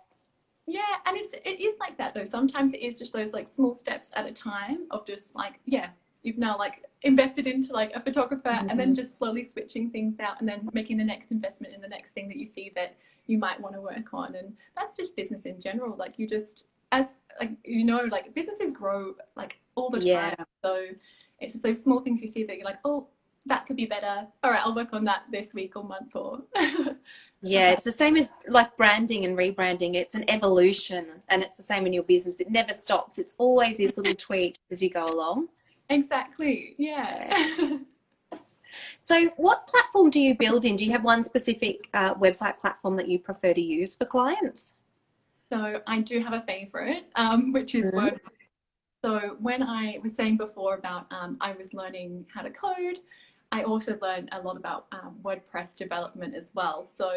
Yeah, 0.65 0.81
and 1.05 1.17
it's 1.17 1.33
it 1.33 1.59
is 1.59 1.77
like 1.79 1.97
that 1.97 2.13
though. 2.13 2.23
Sometimes 2.23 2.73
it 2.73 2.81
is 2.81 2.97
just 2.97 3.11
those 3.11 3.33
like 3.33 3.49
small 3.49 3.73
steps 3.73 4.11
at 4.15 4.25
a 4.25 4.31
time 4.31 4.87
of 4.91 5.05
just 5.05 5.35
like, 5.35 5.59
yeah, 5.65 5.89
you've 6.23 6.37
now 6.37 6.57
like 6.57 6.83
invested 7.03 7.47
into 7.47 7.73
like 7.73 7.91
a 7.95 8.01
photographer 8.01 8.49
mm-hmm. 8.49 8.69
and 8.69 8.79
then 8.79 8.89
mm-hmm. 8.89 8.95
just 8.95 9.17
slowly 9.17 9.43
switching 9.43 9.89
things 9.89 10.19
out 10.19 10.39
and 10.39 10.47
then 10.47 10.67
making 10.73 10.97
the 10.97 11.03
next 11.03 11.31
investment 11.31 11.73
in 11.73 11.81
the 11.81 11.87
next 11.87 12.11
thing 12.13 12.27
that 12.27 12.37
you 12.37 12.45
see 12.45 12.71
that 12.75 12.95
you 13.27 13.37
might 13.37 13.59
want 13.59 13.75
to 13.75 13.81
work 13.81 14.13
on 14.13 14.35
and 14.35 14.53
that's 14.75 14.95
just 14.95 15.15
business 15.15 15.45
in 15.45 15.59
general 15.59 15.95
like 15.97 16.17
you 16.17 16.27
just 16.27 16.65
as 16.91 17.15
like 17.39 17.51
you 17.63 17.83
know 17.83 18.03
like 18.09 18.33
businesses 18.33 18.71
grow 18.71 19.13
like 19.35 19.59
all 19.75 19.89
the 19.89 19.99
time 19.99 20.07
yeah. 20.07 20.35
so 20.63 20.85
it's 21.39 21.53
just 21.53 21.63
those 21.63 21.81
small 21.81 21.99
things 21.99 22.21
you 22.21 22.27
see 22.27 22.43
that 22.43 22.57
you're 22.57 22.65
like 22.65 22.79
oh 22.85 23.07
that 23.45 23.65
could 23.65 23.75
be 23.75 23.85
better 23.85 24.25
all 24.43 24.51
right 24.51 24.61
i'll 24.63 24.75
work 24.75 24.93
on 24.93 25.03
that 25.03 25.23
this 25.31 25.53
week 25.53 25.75
or 25.75 25.83
month 25.83 26.15
or 26.15 26.41
Yeah, 27.45 27.71
it's 27.71 27.83
the 27.83 27.91
same 27.91 28.15
as 28.15 28.31
like 28.47 28.75
branding 28.77 29.25
and 29.25 29.37
rebranding. 29.37 29.95
It's 29.95 30.15
an 30.15 30.23
evolution, 30.29 31.07
and 31.27 31.43
it's 31.43 31.57
the 31.57 31.63
same 31.63 31.85
in 31.85 31.91
your 31.91 32.03
business. 32.03 32.37
It 32.39 32.49
never 32.49 32.73
stops. 32.73 33.19
It's 33.19 33.35
always 33.37 33.75
these 33.77 33.97
little 33.97 34.15
tweaks 34.17 34.59
as 34.71 34.81
you 34.81 34.89
go 34.89 35.05
along. 35.07 35.49
Exactly. 35.93 36.75
Yeah. 36.77 37.77
so, 39.01 39.29
what 39.37 39.67
platform 39.67 40.09
do 40.09 40.19
you 40.19 40.35
build 40.35 40.65
in? 40.65 40.75
Do 40.75 40.85
you 40.85 40.91
have 40.91 41.03
one 41.03 41.23
specific 41.23 41.89
uh, 41.93 42.15
website 42.15 42.59
platform 42.59 42.95
that 42.97 43.07
you 43.07 43.19
prefer 43.19 43.53
to 43.53 43.61
use 43.61 43.95
for 43.95 44.05
clients? 44.05 44.73
So, 45.51 45.81
I 45.87 45.99
do 46.01 46.19
have 46.19 46.33
a 46.33 46.41
favorite, 46.41 47.05
um, 47.15 47.51
which 47.51 47.75
is 47.75 47.85
mm-hmm. 47.85 47.99
WordPress. 47.99 48.19
So, 49.03 49.37
when 49.39 49.61
I 49.61 49.99
was 50.01 50.15
saying 50.15 50.37
before 50.37 50.75
about 50.75 51.07
um, 51.11 51.37
I 51.41 51.53
was 51.53 51.73
learning 51.73 52.25
how 52.33 52.41
to 52.41 52.49
code, 52.49 52.99
I 53.53 53.61
also 53.61 53.99
learned 54.01 54.29
a 54.31 54.41
lot 54.41 54.57
about 54.57 54.87
um, 54.91 55.15
WordPress 55.21 55.75
development 55.75 56.33
as 56.35 56.51
well. 56.55 56.87
So 56.87 57.11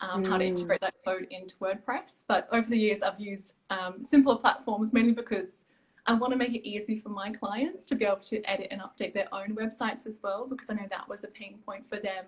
um, 0.00 0.24
how 0.24 0.38
to 0.38 0.44
mm. 0.44 0.48
integrate 0.48 0.80
that 0.82 0.94
code 1.04 1.26
into 1.32 1.56
WordPress. 1.56 2.22
But 2.28 2.48
over 2.52 2.70
the 2.70 2.78
years, 2.78 3.02
I've 3.02 3.18
used 3.18 3.54
um, 3.70 4.00
simpler 4.00 4.36
platforms 4.36 4.92
mainly 4.92 5.10
because 5.10 5.64
I 6.06 6.14
want 6.14 6.32
to 6.32 6.38
make 6.38 6.54
it 6.54 6.66
easy 6.66 6.98
for 6.98 7.10
my 7.10 7.30
clients 7.30 7.84
to 7.86 7.94
be 7.94 8.04
able 8.04 8.16
to 8.16 8.42
edit 8.44 8.68
and 8.70 8.80
update 8.80 9.14
their 9.14 9.28
own 9.32 9.54
websites 9.54 10.06
as 10.06 10.20
well, 10.22 10.46
because 10.46 10.70
I 10.70 10.74
know 10.74 10.86
that 10.90 11.08
was 11.08 11.24
a 11.24 11.28
pain 11.28 11.58
point 11.64 11.88
for 11.88 11.98
them 11.98 12.24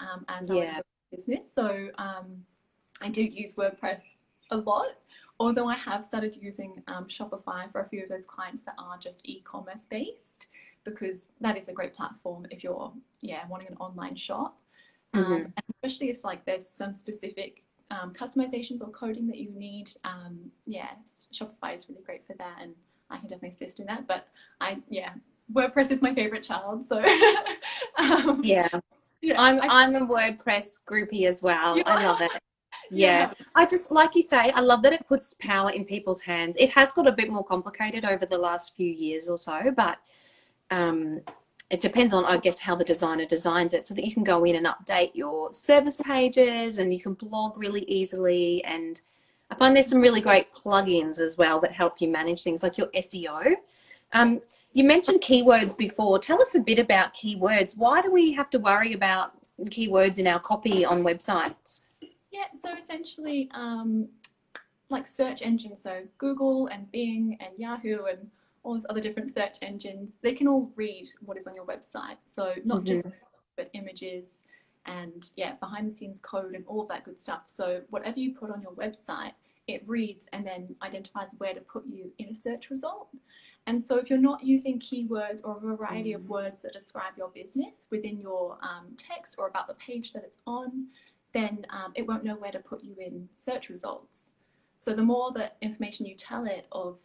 um, 0.00 0.24
as 0.28 0.48
yeah. 0.48 0.54
I 0.54 0.76
was 1.10 1.26
business. 1.26 1.52
So 1.52 1.88
um, 1.98 2.44
I 3.00 3.08
do 3.08 3.22
use 3.22 3.54
WordPress 3.54 4.02
a 4.50 4.56
lot. 4.56 4.88
Although 5.40 5.68
I 5.68 5.76
have 5.76 6.04
started 6.04 6.36
using 6.40 6.82
um, 6.88 7.06
Shopify 7.06 7.70
for 7.70 7.80
a 7.80 7.88
few 7.88 8.02
of 8.02 8.08
those 8.08 8.26
clients 8.26 8.62
that 8.64 8.74
are 8.78 8.98
just 8.98 9.20
e-commerce 9.24 9.86
based 9.88 10.46
because 10.84 11.26
that 11.40 11.56
is 11.56 11.68
a 11.68 11.72
great 11.72 11.94
platform 11.94 12.46
if 12.50 12.64
you're 12.64 12.92
yeah 13.20 13.46
wanting 13.48 13.68
an 13.68 13.76
online 13.78 14.16
shop 14.16 14.58
um, 15.14 15.24
mm-hmm. 15.24 15.32
um, 15.32 15.52
especially 15.74 16.10
if 16.10 16.24
like 16.24 16.44
there's 16.44 16.68
some 16.68 16.94
specific 16.94 17.62
um, 17.90 18.12
customizations 18.12 18.80
or 18.80 18.88
coding 18.88 19.26
that 19.26 19.38
you 19.38 19.50
need 19.50 19.90
um, 20.04 20.50
yeah 20.66 20.90
shopify 21.32 21.74
is 21.74 21.88
really 21.88 22.02
great 22.02 22.26
for 22.26 22.34
that 22.34 22.56
and 22.60 22.72
i 23.10 23.16
can 23.16 23.28
definitely 23.28 23.50
assist 23.50 23.80
in 23.80 23.86
that 23.86 24.06
but 24.06 24.28
i 24.60 24.78
yeah 24.88 25.12
wordpress 25.52 25.90
is 25.90 26.02
my 26.02 26.14
favorite 26.14 26.42
child 26.42 26.86
so 26.86 27.02
um, 27.98 28.40
yeah 28.44 28.68
yeah 29.22 29.40
i'm 29.40 29.60
I, 29.60 29.82
i'm 29.82 29.94
a 29.96 30.06
wordpress 30.06 30.82
groupie 30.84 31.26
as 31.26 31.42
well 31.42 31.80
i 31.86 32.04
love 32.04 32.20
it 32.20 32.30
yeah. 32.90 33.32
yeah. 33.38 33.46
I 33.54 33.66
just, 33.66 33.90
like 33.90 34.14
you 34.14 34.22
say, 34.22 34.50
I 34.50 34.60
love 34.60 34.82
that 34.82 34.92
it 34.92 35.06
puts 35.06 35.34
power 35.34 35.70
in 35.70 35.84
people's 35.84 36.22
hands. 36.22 36.56
It 36.58 36.70
has 36.70 36.92
got 36.92 37.06
a 37.06 37.12
bit 37.12 37.30
more 37.30 37.44
complicated 37.44 38.04
over 38.04 38.26
the 38.26 38.38
last 38.38 38.76
few 38.76 38.90
years 38.90 39.28
or 39.28 39.38
so, 39.38 39.72
but 39.76 39.98
um, 40.70 41.20
it 41.70 41.80
depends 41.80 42.12
on, 42.12 42.24
I 42.24 42.38
guess, 42.38 42.58
how 42.58 42.74
the 42.74 42.84
designer 42.84 43.26
designs 43.26 43.74
it 43.74 43.86
so 43.86 43.94
that 43.94 44.04
you 44.04 44.12
can 44.12 44.24
go 44.24 44.44
in 44.44 44.56
and 44.56 44.66
update 44.66 45.10
your 45.14 45.52
service 45.52 45.96
pages 45.96 46.78
and 46.78 46.92
you 46.92 47.00
can 47.00 47.14
blog 47.14 47.58
really 47.58 47.82
easily. 47.82 48.64
And 48.64 49.00
I 49.50 49.54
find 49.54 49.74
there's 49.74 49.88
some 49.88 50.00
really 50.00 50.20
great 50.20 50.52
plugins 50.52 51.20
as 51.20 51.38
well 51.38 51.60
that 51.60 51.72
help 51.72 52.00
you 52.00 52.08
manage 52.08 52.42
things 52.42 52.62
like 52.62 52.76
your 52.76 52.88
SEO. 52.88 53.54
Um, 54.12 54.40
you 54.72 54.84
mentioned 54.84 55.20
keywords 55.20 55.76
before. 55.76 56.18
Tell 56.18 56.40
us 56.40 56.54
a 56.54 56.60
bit 56.60 56.78
about 56.78 57.14
keywords. 57.14 57.76
Why 57.76 58.02
do 58.02 58.12
we 58.12 58.32
have 58.32 58.50
to 58.50 58.58
worry 58.58 58.92
about 58.92 59.32
keywords 59.64 60.18
in 60.18 60.26
our 60.26 60.40
copy 60.40 60.84
on 60.84 61.02
websites? 61.02 61.80
Yeah, 62.30 62.44
so 62.60 62.74
essentially, 62.76 63.50
um, 63.54 64.08
like 64.90 65.06
search 65.06 65.42
engines, 65.42 65.82
so 65.82 66.02
Google 66.18 66.68
and 66.68 66.90
Bing 66.92 67.38
and 67.40 67.50
Yahoo 67.56 68.04
and 68.04 68.30
all 68.62 68.74
those 68.74 68.86
other 68.90 69.00
different 69.00 69.32
search 69.32 69.56
engines, 69.62 70.18
they 70.22 70.34
can 70.34 70.46
all 70.46 70.70
read 70.76 71.08
what 71.24 71.36
is 71.36 71.46
on 71.46 71.54
your 71.54 71.64
website. 71.64 72.18
So 72.24 72.52
not 72.64 72.78
mm-hmm. 72.78 72.86
just 72.86 73.08
but 73.56 73.70
images 73.74 74.44
and 74.88 75.30
yeah, 75.36 75.52
behind 75.60 75.86
the 75.86 75.94
scenes 75.94 76.18
code 76.20 76.54
and 76.54 76.64
all 76.66 76.82
of 76.82 76.88
that 76.88 77.04
good 77.04 77.20
stuff. 77.20 77.42
So 77.46 77.82
whatever 77.90 78.18
you 78.18 78.34
put 78.34 78.50
on 78.50 78.62
your 78.62 78.72
website, 78.72 79.32
it 79.66 79.86
reads 79.86 80.26
and 80.32 80.46
then 80.46 80.74
identifies 80.82 81.28
where 81.38 81.54
to 81.54 81.60
put 81.60 81.84
you 81.86 82.10
in 82.18 82.30
a 82.30 82.34
search 82.34 82.70
result. 82.70 83.08
And 83.66 83.82
so 83.82 83.98
if 83.98 84.08
you're 84.08 84.18
not 84.18 84.42
using 84.42 84.80
keywords 84.80 85.42
or 85.44 85.58
a 85.58 85.76
variety 85.76 86.14
of 86.14 86.22
mm. 86.22 86.28
words 86.28 86.62
that 86.62 86.72
describe 86.72 87.12
your 87.18 87.28
business 87.28 87.86
within 87.90 88.18
your 88.18 88.56
um, 88.62 88.86
text 88.96 89.34
or 89.36 89.46
about 89.46 89.68
the 89.68 89.74
page 89.74 90.14
that 90.14 90.24
it's 90.24 90.38
on, 90.46 90.86
then 91.34 91.66
um, 91.68 91.92
it 91.94 92.06
won't 92.08 92.24
know 92.24 92.36
where 92.36 92.50
to 92.50 92.60
put 92.60 92.82
you 92.82 92.96
in 92.98 93.28
search 93.34 93.68
results. 93.68 94.30
So 94.78 94.94
the 94.94 95.02
more 95.02 95.32
the 95.32 95.52
information 95.60 96.06
you 96.06 96.14
tell 96.14 96.46
it 96.46 96.66
of 96.72 96.96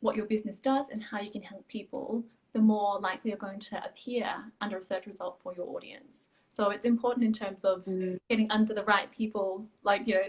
what 0.00 0.16
your 0.16 0.26
business 0.26 0.58
does 0.58 0.90
and 0.90 1.00
how 1.00 1.20
you 1.20 1.30
can 1.30 1.42
help 1.42 1.68
people, 1.68 2.24
the 2.52 2.60
more 2.60 2.98
likely 2.98 3.30
you're 3.30 3.38
going 3.38 3.60
to 3.60 3.84
appear 3.84 4.26
under 4.60 4.78
a 4.78 4.82
search 4.82 5.06
result 5.06 5.38
for 5.40 5.54
your 5.54 5.68
audience. 5.68 6.30
So 6.48 6.70
it's 6.70 6.84
important 6.84 7.24
in 7.24 7.32
terms 7.32 7.64
of 7.64 7.84
mm. 7.84 8.18
getting 8.28 8.50
under 8.50 8.74
the 8.74 8.84
right 8.84 9.10
people's, 9.10 9.70
like, 9.82 10.06
you 10.06 10.14
know, 10.14 10.22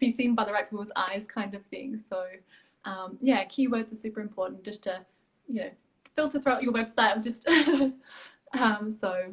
be 0.00 0.12
seen 0.12 0.34
by 0.34 0.44
the 0.44 0.52
right 0.52 0.68
people's 0.68 0.92
eyes 0.96 1.26
kind 1.26 1.54
of 1.54 1.64
thing. 1.66 2.00
So, 2.08 2.24
um, 2.84 3.18
yeah, 3.20 3.44
keywords 3.44 3.92
are 3.92 3.96
super 3.96 4.20
important 4.20 4.62
just 4.62 4.84
to, 4.84 5.00
you 5.48 5.62
know, 5.62 5.70
filter 6.14 6.40
throughout 6.40 6.62
your 6.62 6.72
website. 6.72 7.22
Just, 7.22 7.46
um, 8.58 8.92
so. 8.98 9.32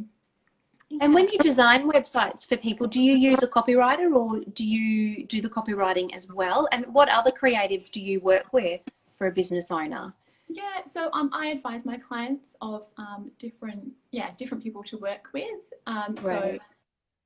And 0.99 1.13
when 1.13 1.29
you 1.29 1.37
design 1.37 1.89
websites 1.89 2.45
for 2.45 2.57
people, 2.57 2.87
do 2.87 3.01
you 3.01 3.15
use 3.15 3.41
a 3.43 3.47
copywriter 3.47 4.13
or 4.13 4.41
do 4.53 4.65
you 4.67 5.25
do 5.25 5.41
the 5.41 5.49
copywriting 5.49 6.13
as 6.13 6.27
well? 6.27 6.67
And 6.71 6.85
what 6.87 7.07
other 7.07 7.31
creatives 7.31 7.89
do 7.89 8.01
you 8.01 8.19
work 8.19 8.51
with? 8.51 8.89
for 9.21 9.27
a 9.27 9.31
business 9.31 9.69
owner? 9.69 10.15
Yeah, 10.53 10.83
so 10.85 11.09
um, 11.13 11.29
I 11.33 11.47
advise 11.47 11.85
my 11.85 11.97
clients 11.97 12.55
of 12.61 12.87
um, 12.97 13.31
different, 13.39 13.91
yeah, 14.11 14.31
different 14.37 14.63
people 14.63 14.83
to 14.83 14.97
work 14.97 15.29
with. 15.33 15.61
Um, 15.87 16.15
right. 16.21 16.59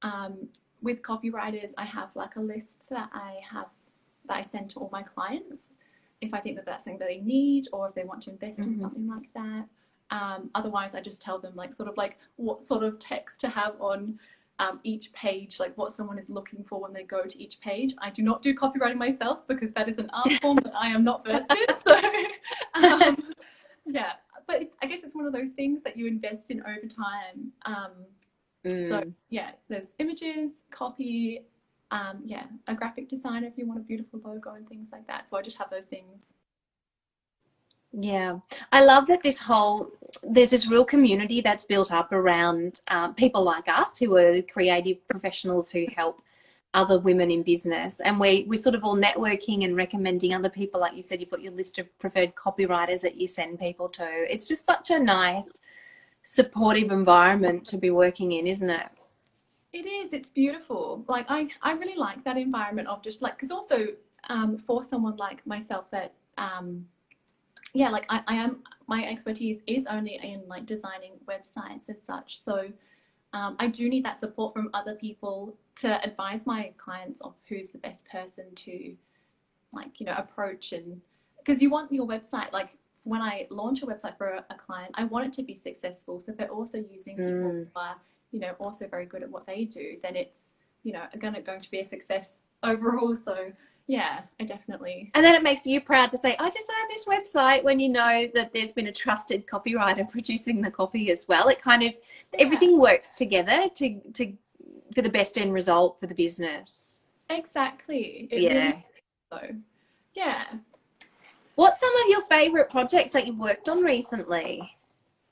So 0.02 0.08
um, 0.08 0.48
with 0.82 1.02
copywriters, 1.02 1.72
I 1.78 1.86
have 1.86 2.10
like 2.16 2.36
a 2.36 2.42
list 2.42 2.84
that 2.90 3.10
I 3.14 3.40
have 3.52 3.68
that 4.28 4.38
I 4.38 4.42
send 4.42 4.70
to 4.72 4.80
all 4.80 4.90
my 4.92 5.04
clients 5.04 5.78
if 6.22 6.34
I 6.34 6.40
think 6.40 6.56
that 6.56 6.66
that's 6.66 6.86
something 6.86 7.00
that 7.00 7.08
they 7.08 7.20
need 7.20 7.68
or 7.74 7.88
if 7.88 7.96
they 7.96 8.04
want 8.04 8.22
to 8.24 8.32
invest 8.32 8.60
mm-hmm. 8.60 8.74
in 8.74 8.80
something 8.80 9.08
like 9.08 9.30
that. 9.36 9.66
Um, 10.12 10.50
otherwise, 10.56 10.96
I 10.96 11.02
just 11.02 11.22
tell 11.22 11.40
them 11.40 11.54
like 11.56 11.74
sort 11.74 11.90
of 11.90 11.98
like 11.98 12.18
what 12.36 12.64
sort 12.64 12.84
of 12.84 13.00
text 13.00 13.42
to 13.42 13.50
have 13.50 13.74
on 13.80 14.20
um, 14.60 14.80
each 14.84 15.12
page, 15.14 15.60
like 15.60 15.78
what 15.78 15.94
someone 15.94 16.18
is 16.18 16.30
looking 16.30 16.64
for 16.64 16.80
when 16.80 16.94
they 16.94 17.04
go 17.04 17.26
to 17.26 17.42
each 17.42 17.60
page. 17.60 17.94
I 18.00 18.10
do 18.10 18.22
not 18.22 18.42
do 18.42 18.56
copywriting 18.56 18.98
myself 18.98 19.46
because 19.48 19.72
that 19.74 19.90
is 19.90 19.98
an 19.98 20.10
art 20.14 20.32
form 20.42 20.60
that 20.64 20.74
I 20.76 20.88
am 20.88 21.04
not 21.04 21.26
versed 21.26 21.52
in. 21.52 21.76
So, 21.86 22.02
um, 22.74 23.18
yeah, 23.86 24.14
but 24.48 24.64
I 24.82 24.86
guess 24.86 25.02
it's 25.04 25.16
one 25.16 25.26
of 25.26 25.34
those 25.34 25.52
things 25.52 25.84
that 25.84 25.98
you 25.98 26.08
invest 26.08 26.52
in 26.52 26.62
over 26.62 26.88
time. 26.88 27.52
Um, 27.66 27.92
mm. 28.66 28.90
So, 28.90 29.04
yeah, 29.30 29.52
there's 29.70 29.88
images, 30.00 30.64
copy, 30.72 31.46
um, 31.92 32.22
yeah, 32.24 32.46
a 32.68 32.76
graphic 32.76 33.10
designer 33.10 33.48
if 33.48 33.58
you 33.58 33.68
want 33.68 33.80
a 33.80 33.84
beautiful 33.84 34.20
logo 34.24 34.54
and 34.54 34.68
things 34.68 34.90
like 34.92 35.06
that. 35.08 35.30
So 35.30 35.38
I 35.38 35.42
just 35.42 35.58
have 35.58 35.70
those 35.70 35.86
things 35.86 36.26
yeah, 37.98 38.40
I 38.72 38.84
love 38.84 39.08
that 39.08 39.24
this 39.24 39.40
whole 39.40 39.92
there's 40.24 40.50
this 40.50 40.68
real 40.68 40.86
community 40.86 41.42
that's 41.42 41.66
built 41.66 41.92
up 41.92 42.12
around 42.12 42.82
um, 42.88 43.14
people 43.16 43.44
like 43.44 43.68
us 43.68 43.98
who 43.98 44.16
are 44.16 44.42
creative 44.42 45.06
professionals 45.08 45.72
who 45.72 45.86
help 45.96 46.22
other 46.74 47.00
women 47.00 47.32
in 47.32 47.42
business, 47.42 48.02
and 48.02 48.20
we 48.20 48.46
we 48.50 48.58
sort 48.58 48.76
of 48.76 48.84
all 48.84 48.98
networking 48.98 49.64
and 49.64 49.78
recommending 49.78 50.34
other 50.34 50.50
people. 50.50 50.82
Like 50.82 50.96
you 50.96 51.04
said, 51.04 51.22
you've 51.22 51.30
got 51.30 51.42
your 51.42 51.54
list 51.54 51.80
of 51.80 52.00
preferred 52.00 52.36
copywriters 52.36 53.02
that 53.02 53.16
you 53.16 53.28
send 53.28 53.60
people 53.60 53.88
to. 53.90 54.08
It's 54.32 54.48
just 54.48 54.66
such 54.66 54.90
a 54.90 55.00
nice, 55.00 55.62
supportive 56.24 56.92
environment 56.92 57.66
to 57.68 57.78
be 57.78 57.92
working 57.92 58.34
in, 58.34 58.46
isn't 58.46 58.70
it? 58.70 58.88
It 59.72 59.86
is. 59.86 60.12
It's 60.12 60.30
beautiful. 60.30 61.06
Like 61.08 61.28
I 61.30 61.50
I 61.62 61.74
really 61.74 61.98
like 61.98 62.26
that 62.26 62.38
environment 62.38 62.90
of 62.90 63.02
just 63.02 63.22
like 63.22 63.36
because 63.38 63.52
also 63.52 63.88
um, 64.30 64.58
for 64.58 64.84
someone 64.84 65.16
like 65.16 65.46
myself 65.48 65.90
that 65.92 66.14
um, 66.38 66.86
yeah, 67.76 67.90
like 67.90 68.06
I, 68.10 68.22
I 68.26 68.36
am, 68.36 68.64
my 68.88 69.06
expertise 69.06 69.60
is 69.68 69.86
only 69.86 70.16
in 70.16 70.44
like 70.48 70.66
designing 70.66 71.12
websites 71.28 71.90
as 71.90 72.02
such. 72.02 72.42
So 72.42 72.70
um, 73.34 73.58
I 73.60 73.68
do 73.68 73.90
need 73.90 74.06
that 74.06 74.18
support 74.18 74.54
from 74.54 74.70
other 74.74 74.96
people 74.96 75.58
to 75.82 76.02
advise 76.02 76.46
my 76.46 76.72
clients 76.78 77.20
of 77.20 77.34
who's 77.50 77.72
the 77.72 77.78
best 77.80 78.08
person 78.08 78.46
to 78.56 78.96
like, 79.74 80.00
you 80.00 80.06
know, 80.06 80.16
approach 80.18 80.72
and 80.72 81.02
because 81.38 81.62
you 81.62 81.70
want 81.70 81.92
your 81.92 82.08
website, 82.08 82.54
like 82.54 82.78
when 83.04 83.22
I 83.22 83.46
launch 83.52 83.84
a 83.84 83.86
website 83.86 84.18
for 84.18 84.30
a, 84.30 84.46
a, 84.50 84.56
client, 84.56 84.92
I 84.96 85.04
want 85.04 85.28
it 85.28 85.34
to 85.34 85.44
be 85.44 85.56
successful. 85.56 86.20
So 86.22 86.32
if 86.32 86.38
they're 86.38 86.48
also 86.48 86.78
using 86.78 87.18
people 87.18 87.34
mm. 87.34 87.66
who 87.66 87.68
are, 87.76 87.98
you 88.32 88.40
know, 88.40 88.56
also 88.60 88.88
very 88.88 89.06
good 89.06 89.22
at 89.22 89.30
what 89.30 89.46
they 89.46 89.66
do, 89.66 89.98
then 90.02 90.16
it's, 90.16 90.54
you 90.84 90.94
know, 90.94 91.04
gonna 91.20 91.42
going 91.42 91.62
to 91.62 91.70
be 91.70 91.82
a 91.82 91.86
success 91.86 92.40
overall. 92.64 93.16
So 93.16 93.52
yeah, 93.88 94.22
I 94.40 94.46
definitely. 94.46 95.12
And 95.14 95.24
then 95.24 95.36
it 95.36 95.44
makes 95.44 95.66
you 95.66 95.80
proud 95.80 96.10
to 96.12 96.18
say, 96.18 96.36
I 96.40 96.50
designed 96.50 96.90
this 96.90 97.06
website 97.06 97.64
when 97.64 97.80
you 97.80 97.90
know 97.90 98.28
that 98.34 98.52
there's 98.54 98.72
been 98.72 98.88
a 98.88 98.92
trusted 98.92 99.46
copywriter 99.46 100.10
producing 100.12 100.62
the 100.62 100.72
copy 100.72 101.12
as 101.12 101.28
well. 101.28 101.50
It 101.50 101.62
kind 101.62 101.84
of 101.84 101.94
yeah. 102.34 102.46
everything 102.46 102.80
works 102.80 103.16
together 103.16 103.70
to 103.76 104.00
to 104.14 104.34
for 104.94 105.02
the 105.02 105.10
best 105.10 105.38
end 105.38 105.54
result 105.54 106.00
for 106.00 106.08
the 106.08 106.16
business. 106.16 107.02
Exactly. 107.30 108.28
It 108.32 108.42
yeah. 108.42 108.54
Really 108.54 108.86
so 109.32 109.56
yeah. 110.14 110.46
What's 111.56 111.80
some 111.80 111.96
of 111.96 112.10
your 112.10 112.24
favorite 112.24 112.70
projects 112.70 113.12
that 113.12 113.28
you've 113.28 113.40
worked 113.40 113.70
on 113.70 113.82
recently? 113.82 114.72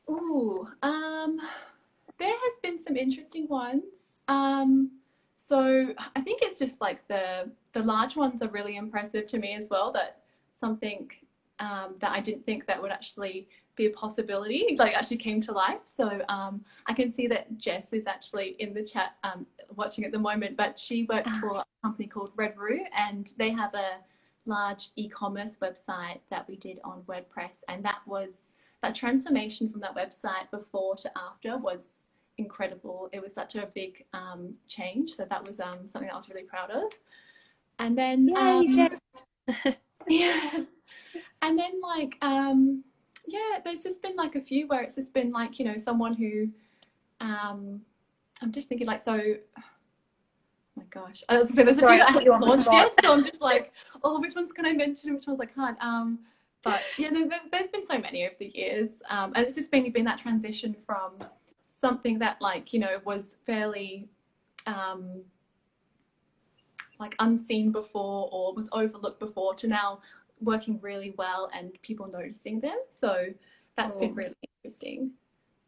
Ooh, 0.09 0.67
um, 0.81 1.39
there 2.17 2.29
has 2.29 2.59
been 2.61 2.79
some 2.79 2.95
interesting 2.95 3.47
ones. 3.47 4.19
Um, 4.27 4.91
So 5.37 5.93
I 6.15 6.21
think 6.21 6.41
it's 6.41 6.57
just 6.57 6.79
like 6.79 7.05
the 7.09 7.51
the 7.73 7.81
large 7.81 8.15
ones 8.15 8.41
are 8.41 8.49
really 8.49 8.77
impressive 8.77 9.27
to 9.27 9.39
me 9.39 9.53
as 9.53 9.67
well. 9.69 9.91
That 9.91 10.21
something 10.51 11.09
um, 11.59 11.95
that 11.99 12.11
I 12.11 12.19
didn't 12.19 12.45
think 12.45 12.65
that 12.67 12.81
would 12.81 12.91
actually 12.91 13.47
be 13.75 13.87
a 13.87 13.89
possibility 13.89 14.75
like 14.79 14.93
actually 14.93 15.17
came 15.17 15.41
to 15.41 15.51
life. 15.51 15.81
So 15.85 16.21
um, 16.29 16.63
I 16.87 16.93
can 16.93 17.11
see 17.11 17.27
that 17.27 17.57
Jess 17.57 17.93
is 17.93 18.07
actually 18.07 18.55
in 18.59 18.73
the 18.73 18.83
chat 18.83 19.15
um, 19.23 19.45
watching 19.75 20.05
at 20.05 20.11
the 20.11 20.19
moment, 20.19 20.57
but 20.57 20.77
she 20.77 21.03
works 21.03 21.29
ah. 21.31 21.37
for 21.41 21.55
a 21.57 21.63
company 21.83 22.07
called 22.07 22.31
Red 22.35 22.55
Roo, 22.57 22.81
and 22.95 23.33
they 23.37 23.51
have 23.51 23.73
a 23.73 23.97
large 24.45 24.89
e-commerce 24.97 25.57
website 25.61 26.19
that 26.29 26.47
we 26.47 26.57
did 26.57 26.79
on 26.83 27.01
WordPress, 27.03 27.63
and 27.67 27.83
that 27.85 27.99
was 28.05 28.53
that 28.81 28.93
transformation 28.93 29.69
from 29.69 29.79
that 29.79 29.95
website 29.95 30.51
before 30.51 30.95
to 30.97 31.09
after 31.17 31.57
was 31.57 32.03
incredible. 32.37 33.09
It 33.13 33.21
was 33.21 33.33
such 33.33 33.55
a 33.55 33.67
big 33.73 34.03
um, 34.13 34.53
change, 34.67 35.15
so 35.15 35.25
that 35.29 35.43
was 35.43 35.59
um, 35.59 35.87
something 35.87 36.09
I 36.11 36.15
was 36.15 36.29
really 36.29 36.43
proud 36.43 36.69
of. 36.71 36.91
And 37.83 37.97
then, 37.97 38.29
Yay, 38.29 38.35
um, 38.37 38.71
Jess. 38.71 39.01
yeah, 40.07 40.63
and 41.41 41.59
then 41.59 41.81
like 41.81 42.17
um, 42.21 42.81
yeah, 43.27 43.59
there's 43.61 43.83
just 43.83 44.01
been 44.01 44.15
like 44.15 44.35
a 44.35 44.41
few 44.41 44.67
where 44.67 44.81
it's 44.81 44.95
just 44.95 45.13
been 45.13 45.33
like 45.33 45.59
you 45.59 45.65
know 45.65 45.75
someone 45.75 46.13
who 46.13 46.47
um, 47.19 47.81
I'm 48.41 48.53
just 48.53 48.69
thinking 48.69 48.87
like 48.87 49.01
so. 49.01 49.19
Oh 49.57 49.61
my 50.77 50.85
gosh, 50.91 51.25
I 51.27 51.37
was 51.37 51.51
gonna 51.51 51.55
say 51.55 51.63
there's 51.63 51.79
Sorry, 51.79 51.99
a 51.99 52.05
few 52.05 52.13
that 52.21 52.29
I 52.29 52.31
haven't 52.31 52.47
launched 52.47 52.69
yet, 52.71 52.93
so 53.03 53.11
I'm 53.11 53.21
just 53.21 53.41
like, 53.41 53.73
oh, 54.01 54.21
which 54.21 54.33
ones 54.33 54.53
can 54.53 54.65
I 54.65 54.71
mention 54.71 55.09
and 55.09 55.17
which 55.17 55.27
ones 55.27 55.41
I 55.41 55.45
can't. 55.45 55.77
Um, 55.81 56.19
but 56.63 56.83
yeah, 56.97 57.09
there, 57.11 57.27
has 57.51 57.67
been 57.67 57.85
so 57.85 57.97
many 57.97 58.25
over 58.25 58.35
the 58.39 58.49
years, 58.55 59.01
um, 59.09 59.33
and 59.35 59.45
it's 59.45 59.55
just 59.55 59.71
been 59.71 59.91
been 59.91 60.05
that 60.05 60.19
transition 60.19 60.73
from 60.85 61.21
something 61.67 62.17
that 62.19 62.41
like 62.41 62.71
you 62.71 62.79
know 62.79 63.01
was 63.03 63.35
fairly 63.45 64.07
um, 64.67 65.21
like 66.99 67.15
unseen 67.19 67.71
before 67.71 68.29
or 68.31 68.53
was 68.53 68.69
overlooked 68.71 69.19
before 69.19 69.55
to 69.55 69.67
now 69.67 69.99
working 70.41 70.79
really 70.81 71.13
well 71.17 71.49
and 71.53 71.71
people 71.81 72.07
noticing 72.11 72.59
them. 72.59 72.77
So 72.87 73.27
that's 73.75 73.97
oh. 73.97 74.01
been 74.01 74.15
really 74.15 74.35
interesting. 74.63 75.11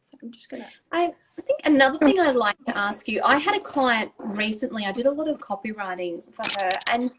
So 0.01 0.17
I'm 0.22 0.32
just 0.32 0.50
gonna. 0.50 0.67
I 0.91 1.13
think 1.41 1.62
another 1.65 1.98
thing 1.98 2.20
I'd 2.20 2.36
like 2.36 2.63
to 2.65 2.77
ask 2.77 3.08
you. 3.08 3.22
I 3.24 3.38
had 3.38 3.55
a 3.55 3.60
client 3.60 4.12
recently. 4.20 4.86
I 4.86 4.91
did 4.91 5.08
a 5.08 5.12
lot 5.12 5.27
of 5.27 5.39
copywriting 5.39 6.22
for 6.32 6.44
her, 6.60 6.79
and 6.88 7.12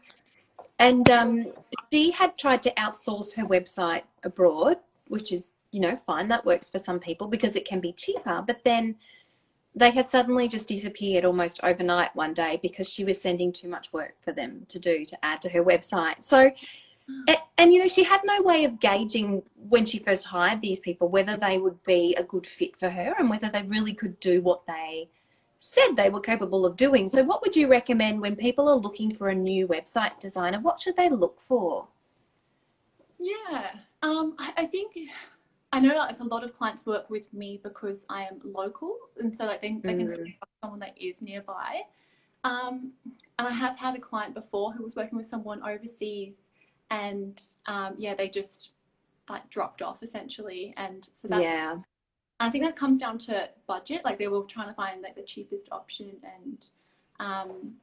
and 0.79 1.09
um, 1.09 1.47
she 1.91 2.11
had 2.11 2.37
tried 2.37 2.63
to 2.63 2.71
outsource 2.75 3.35
her 3.35 3.43
website 3.43 4.03
abroad, 4.23 4.77
which 5.09 5.33
is 5.33 5.55
you 5.71 5.81
know 5.81 5.97
fine. 5.97 6.29
That 6.29 6.45
works 6.45 6.69
for 6.69 6.79
some 6.79 6.99
people 6.99 7.27
because 7.27 7.57
it 7.57 7.65
can 7.65 7.81
be 7.81 7.91
cheaper. 7.91 8.41
But 8.47 8.63
then 8.63 8.95
they 9.77 9.91
had 9.91 10.05
suddenly 10.05 10.47
just 10.47 10.67
disappeared 10.67 11.23
almost 11.23 11.59
overnight 11.63 12.15
one 12.15 12.33
day 12.33 12.59
because 12.61 12.89
she 12.89 13.03
was 13.03 13.21
sending 13.21 13.51
too 13.51 13.67
much 13.67 13.93
work 13.93 14.15
for 14.21 14.31
them 14.31 14.65
to 14.69 14.79
do 14.79 15.05
to 15.05 15.25
add 15.25 15.41
to 15.41 15.49
her 15.49 15.63
website. 15.63 16.23
So 16.23 16.51
and, 17.27 17.37
and, 17.57 17.73
you 17.73 17.79
know, 17.79 17.87
she 17.87 18.03
had 18.03 18.21
no 18.25 18.41
way 18.41 18.65
of 18.65 18.79
gauging 18.79 19.41
when 19.69 19.85
she 19.85 19.99
first 19.99 20.25
hired 20.25 20.59
these 20.59 20.79
people 20.79 21.07
whether 21.07 21.37
they 21.37 21.57
would 21.57 21.81
be 21.83 22.13
a 22.15 22.23
good 22.23 22.45
fit 22.45 22.75
for 22.75 22.89
her 22.89 23.15
and 23.17 23.29
whether 23.29 23.49
they 23.49 23.63
really 23.63 23.93
could 23.93 24.19
do 24.19 24.41
what 24.41 24.65
they 24.65 25.09
said 25.59 25.95
they 25.95 26.09
were 26.09 26.19
capable 26.19 26.65
of 26.65 26.75
doing. 26.75 27.07
So, 27.07 27.23
what 27.23 27.41
would 27.41 27.55
you 27.55 27.67
recommend 27.69 28.21
when 28.21 28.35
people 28.35 28.67
are 28.67 28.75
looking 28.75 29.09
for 29.13 29.29
a 29.29 29.35
new 29.35 29.67
website 29.67 30.19
designer? 30.19 30.59
What 30.59 30.81
should 30.81 30.97
they 30.97 31.09
look 31.09 31.41
for? 31.41 31.87
Yeah, 33.19 33.71
um, 34.03 34.35
I, 34.37 34.53
I 34.57 34.65
think 34.65 34.93
I 35.77 35.79
know 35.79 35.95
like 35.95 36.19
a 36.19 36.23
lot 36.23 36.43
of 36.43 36.55
clients 36.57 36.85
work 36.85 37.09
with 37.09 37.31
me 37.33 37.59
because 37.63 38.05
I 38.09 38.23
am 38.23 38.39
local, 38.43 38.97
and 39.19 39.35
so 39.35 39.45
like 39.45 39.61
they, 39.61 39.79
they 39.83 39.93
mm. 39.93 40.09
can 40.09 40.33
someone 40.63 40.79
that 40.79 40.95
is 40.99 41.21
nearby. 41.21 41.81
Um, 42.43 42.93
and 43.37 43.47
I 43.47 43.51
have 43.51 43.77
had 43.77 43.95
a 43.95 43.99
client 43.99 44.33
before 44.33 44.73
who 44.73 44.83
was 44.83 44.95
working 44.95 45.17
with 45.17 45.27
someone 45.27 45.61
overseas 45.61 46.49
and 46.89 47.41
um, 47.65 47.95
yeah, 47.97 48.15
they 48.15 48.29
just 48.29 48.69
like 49.29 49.47
dropped 49.49 49.81
off 49.81 50.01
essentially, 50.01 50.73
and 50.77 51.07
so 51.13 51.27
that's. 51.27 51.43
Yeah. 51.43 51.77
I 52.39 52.51
think 52.51 52.63
that 52.63 52.75
comes 52.75 52.97
down 52.97 53.17
to 53.19 53.49
budget. 53.67 54.05
Like 54.05 54.19
they 54.19 54.27
were 54.27 54.43
trying 54.43 54.67
to 54.67 54.73
find 54.73 55.01
like 55.01 55.15
the 55.15 55.23
cheapest 55.23 55.69
option, 55.71 56.11
and 56.23 56.65
um, 57.19 57.73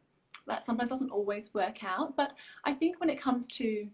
that 0.46 0.64
sometimes 0.64 0.90
doesn't 0.90 1.10
always 1.10 1.52
work 1.54 1.84
out. 1.84 2.16
But 2.16 2.32
I 2.64 2.72
think 2.72 2.98
when 2.98 3.10
it 3.10 3.20
comes 3.20 3.46
to 3.48 3.86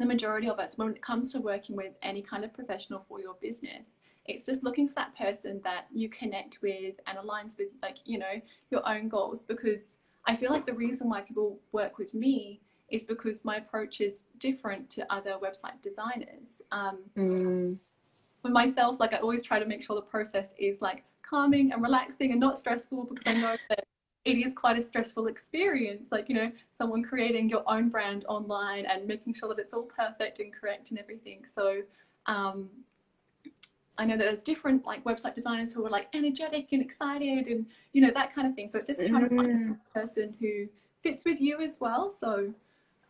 the 0.00 0.06
majority 0.06 0.48
of 0.48 0.58
us, 0.58 0.78
when 0.78 0.88
it 0.88 1.02
comes 1.02 1.30
to 1.30 1.40
working 1.40 1.76
with 1.76 1.92
any 2.02 2.22
kind 2.22 2.42
of 2.42 2.54
professional 2.54 3.04
for 3.06 3.20
your 3.20 3.34
business, 3.40 4.00
it's 4.24 4.46
just 4.46 4.64
looking 4.64 4.88
for 4.88 4.94
that 4.94 5.14
person 5.14 5.60
that 5.62 5.88
you 5.94 6.08
connect 6.08 6.62
with 6.62 6.94
and 7.06 7.18
aligns 7.18 7.58
with, 7.58 7.68
like 7.82 7.98
you 8.06 8.18
know, 8.18 8.40
your 8.70 8.88
own 8.88 9.10
goals. 9.10 9.44
Because 9.44 9.98
I 10.24 10.36
feel 10.36 10.50
like 10.50 10.64
the 10.64 10.72
reason 10.72 11.10
why 11.10 11.20
people 11.20 11.58
work 11.72 11.98
with 11.98 12.14
me 12.14 12.62
is 12.88 13.02
because 13.02 13.44
my 13.44 13.56
approach 13.56 14.00
is 14.00 14.24
different 14.38 14.88
to 14.90 15.12
other 15.12 15.34
website 15.42 15.80
designers. 15.82 16.62
Um, 16.72 16.98
mm. 17.16 17.76
For 18.40 18.48
myself, 18.48 18.98
like 19.00 19.12
I 19.12 19.18
always 19.18 19.42
try 19.42 19.58
to 19.58 19.66
make 19.66 19.82
sure 19.82 19.96
the 19.96 20.02
process 20.02 20.54
is 20.58 20.80
like 20.80 21.04
calming 21.22 21.72
and 21.72 21.82
relaxing 21.82 22.30
and 22.30 22.40
not 22.40 22.56
stressful 22.56 23.04
because 23.04 23.26
I 23.26 23.34
know 23.34 23.56
that 23.68 23.84
it 24.24 24.36
is 24.36 24.54
quite 24.54 24.78
a 24.78 24.82
stressful 24.82 25.26
experience. 25.26 26.12
Like, 26.12 26.28
you 26.28 26.34
know, 26.34 26.52
someone 26.70 27.02
creating 27.02 27.48
your 27.48 27.62
own 27.66 27.88
brand 27.88 28.24
online 28.28 28.86
and 28.86 29.06
making 29.06 29.34
sure 29.34 29.48
that 29.48 29.58
it's 29.58 29.72
all 29.72 29.84
perfect 29.84 30.40
and 30.40 30.52
correct 30.52 30.90
and 30.90 30.98
everything. 30.98 31.44
So, 31.52 31.82
um, 32.26 32.68
I 33.98 34.04
know 34.06 34.16
that 34.16 34.24
there's 34.24 34.42
different 34.42 34.86
like 34.86 35.04
website 35.04 35.34
designers 35.34 35.72
who 35.72 35.84
are 35.84 35.90
like 35.90 36.08
energetic 36.14 36.68
and 36.72 36.80
excited 36.80 37.48
and 37.48 37.66
you 37.92 38.00
know 38.00 38.10
that 38.14 38.34
kind 38.34 38.46
of 38.46 38.54
thing. 38.54 38.70
So 38.70 38.78
it's 38.78 38.86
just 38.86 39.00
trying 39.00 39.24
mm. 39.24 39.28
to 39.28 39.36
find 39.36 39.50
a 39.50 39.74
mm. 39.74 39.78
person 39.92 40.34
who 40.40 40.66
fits 41.02 41.24
with 41.26 41.38
you 41.38 41.60
as 41.60 41.76
well. 41.80 42.08
So 42.08 42.54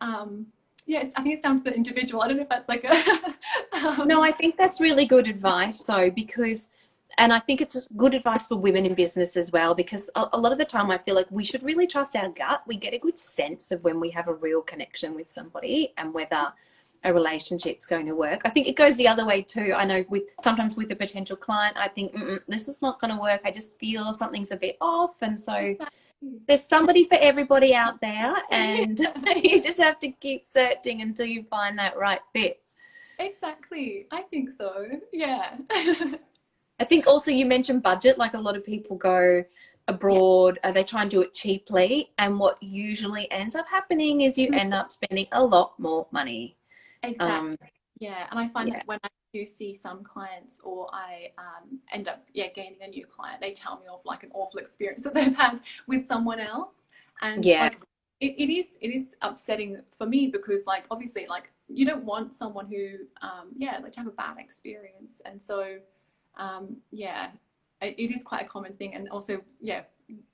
um, 0.01 0.47
yeah, 0.85 0.99
I 1.15 1.21
think 1.21 1.33
it's 1.33 1.41
down 1.41 1.57
to 1.57 1.63
the 1.63 1.73
individual. 1.73 2.21
I 2.21 2.27
don't 2.27 2.37
know 2.37 2.43
if 2.43 2.49
that's 2.49 2.67
like 2.67 2.83
a. 2.83 3.35
um... 3.73 4.07
No, 4.07 4.21
I 4.21 4.31
think 4.31 4.57
that's 4.57 4.81
really 4.81 5.05
good 5.05 5.27
advice 5.27 5.83
though, 5.83 6.09
because, 6.09 6.69
and 7.17 7.33
I 7.33 7.39
think 7.39 7.61
it's 7.61 7.87
good 7.97 8.13
advice 8.13 8.47
for 8.47 8.55
women 8.55 8.85
in 8.85 8.93
business 8.93 9.35
as 9.37 9.51
well, 9.51 9.73
because 9.75 10.09
a, 10.15 10.29
a 10.33 10.39
lot 10.39 10.51
of 10.51 10.57
the 10.57 10.65
time 10.65 10.89
I 10.91 10.97
feel 10.97 11.15
like 11.15 11.27
we 11.29 11.43
should 11.43 11.63
really 11.63 11.87
trust 11.87 12.15
our 12.15 12.29
gut. 12.29 12.63
We 12.67 12.75
get 12.75 12.93
a 12.93 12.99
good 12.99 13.17
sense 13.17 13.71
of 13.71 13.83
when 13.83 13.99
we 13.99 14.09
have 14.11 14.27
a 14.27 14.33
real 14.33 14.61
connection 14.61 15.15
with 15.15 15.29
somebody 15.29 15.93
and 15.97 16.13
whether 16.13 16.53
a 17.03 17.13
relationship's 17.13 17.87
going 17.87 18.05
to 18.05 18.15
work. 18.15 18.41
I 18.45 18.49
think 18.49 18.67
it 18.67 18.75
goes 18.75 18.95
the 18.97 19.07
other 19.07 19.25
way 19.25 19.41
too. 19.41 19.73
I 19.75 19.85
know 19.85 20.05
with 20.09 20.23
sometimes 20.39 20.75
with 20.75 20.91
a 20.91 20.95
potential 20.95 21.35
client, 21.35 21.75
I 21.77 21.87
think 21.87 22.15
this 22.47 22.67
is 22.67 22.81
not 22.81 22.99
going 23.01 23.13
to 23.13 23.19
work. 23.19 23.41
I 23.43 23.51
just 23.51 23.77
feel 23.79 24.13
something's 24.13 24.51
a 24.51 24.57
bit 24.57 24.77
off, 24.81 25.21
and 25.21 25.39
so. 25.39 25.75
There's 26.47 26.63
somebody 26.63 27.05
for 27.05 27.17
everybody 27.19 27.73
out 27.73 27.99
there 27.99 28.35
and 28.51 28.99
you 29.43 29.59
just 29.59 29.79
have 29.79 29.97
to 30.01 30.11
keep 30.11 30.45
searching 30.45 31.01
until 31.01 31.25
you 31.25 31.43
find 31.49 31.79
that 31.79 31.97
right 31.97 32.19
fit 32.31 32.61
exactly 33.17 34.05
i 34.11 34.21
think 34.21 34.51
so 34.51 34.85
yeah 35.11 35.57
i 36.81 36.83
think 36.83 37.07
also 37.07 37.31
you 37.31 37.45
mentioned 37.45 37.81
budget 37.81 38.17
like 38.17 38.33
a 38.33 38.39
lot 38.39 38.55
of 38.55 38.65
people 38.65 38.95
go 38.97 39.43
abroad 39.87 40.59
yeah. 40.63 40.71
they 40.71 40.83
try 40.83 41.01
and 41.01 41.11
do 41.11 41.21
it 41.21 41.33
cheaply 41.33 42.11
and 42.17 42.39
what 42.39 42.61
usually 42.61 43.29
ends 43.31 43.55
up 43.55 43.67
happening 43.67 44.21
is 44.21 44.37
you 44.37 44.49
end 44.53 44.73
up 44.73 44.91
spending 44.91 45.27
a 45.31 45.43
lot 45.43 45.77
more 45.79 46.07
money 46.11 46.55
exactly 47.03 47.51
um, 47.51 47.57
yeah 47.99 48.27
and 48.29 48.39
i 48.39 48.47
find 48.49 48.69
yeah. 48.69 48.75
that 48.75 48.87
when 48.87 48.99
i 49.03 49.09
do 49.33 49.45
see 49.45 49.73
some 49.73 50.03
clients 50.03 50.59
or 50.63 50.89
I 50.93 51.31
um, 51.37 51.79
end 51.91 52.07
up 52.07 52.23
yeah 52.33 52.47
gaining 52.53 52.79
a 52.81 52.87
new 52.87 53.05
client, 53.05 53.41
they 53.41 53.53
tell 53.53 53.79
me 53.79 53.85
of 53.91 54.01
like 54.05 54.23
an 54.23 54.31
awful 54.33 54.59
experience 54.59 55.03
that 55.05 55.13
they've 55.13 55.35
had 55.35 55.59
with 55.87 56.05
someone 56.05 56.39
else. 56.39 56.89
And 57.21 57.45
yeah. 57.45 57.63
Like, 57.63 57.79
it, 58.19 58.35
it 58.37 58.53
is 58.53 58.77
it 58.81 58.89
is 58.89 59.15
upsetting 59.23 59.81
for 59.97 60.05
me 60.05 60.27
because 60.27 60.67
like 60.67 60.85
obviously 60.91 61.25
like 61.27 61.51
you 61.67 61.87
don't 61.87 62.03
want 62.03 62.33
someone 62.33 62.67
who 62.67 62.97
um, 63.23 63.49
yeah 63.57 63.79
like 63.81 63.93
to 63.93 63.99
have 63.99 64.07
a 64.07 64.11
bad 64.11 64.37
experience 64.37 65.21
and 65.25 65.41
so 65.41 65.77
um, 66.37 66.77
yeah 66.91 67.29
it, 67.81 67.95
it 67.97 68.11
is 68.15 68.23
quite 68.23 68.43
a 68.43 68.47
common 68.47 68.73
thing 68.73 68.93
and 68.95 69.09
also 69.09 69.41
yeah 69.59 69.81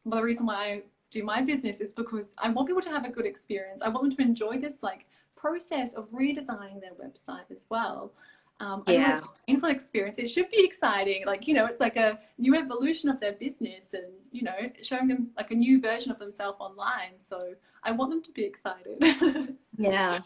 well, 0.06 0.20
the 0.20 0.24
reason 0.24 0.46
why 0.46 0.56
I 0.56 0.82
do 1.12 1.24
my 1.24 1.42
business 1.42 1.80
is 1.80 1.92
because 1.92 2.34
I 2.38 2.50
want 2.50 2.68
people 2.68 2.82
to 2.82 2.90
have 2.90 3.06
a 3.06 3.10
good 3.10 3.26
experience 3.26 3.82
I 3.82 3.90
want 3.90 4.10
them 4.10 4.18
to 4.18 4.22
enjoy 4.22 4.58
this 4.60 4.84
like 4.84 5.06
process 5.36 5.94
of 5.94 6.10
redesigning 6.12 6.82
their 6.82 6.94
website 7.00 7.50
as 7.52 7.68
well 7.70 8.12
um, 8.60 8.84
yeah. 8.88 9.20
painful 9.48 9.70
experience. 9.70 10.18
It 10.18 10.30
should 10.30 10.50
be 10.50 10.64
exciting. 10.64 11.26
Like, 11.26 11.48
you 11.48 11.54
know, 11.54 11.66
it's 11.66 11.80
like 11.80 11.96
a 11.96 12.20
new 12.38 12.56
evolution 12.56 13.10
of 13.10 13.20
their 13.20 13.34
business 13.34 13.94
and, 13.94 14.06
you 14.32 14.44
know, 14.44 14.72
showing 14.82 15.08
them 15.08 15.30
like 15.38 15.52
a 15.52 15.56
new 15.56 15.80
version 15.80 16.12
of 16.12 16.18
themselves 16.18 16.58
online. 16.60 17.20
So 17.20 17.40
I 17.84 17.92
want 17.92 18.12
them 18.12 18.24
to 18.24 18.32
be 18.32 18.44
excited. 18.44 19.56
yeah. 19.78 20.20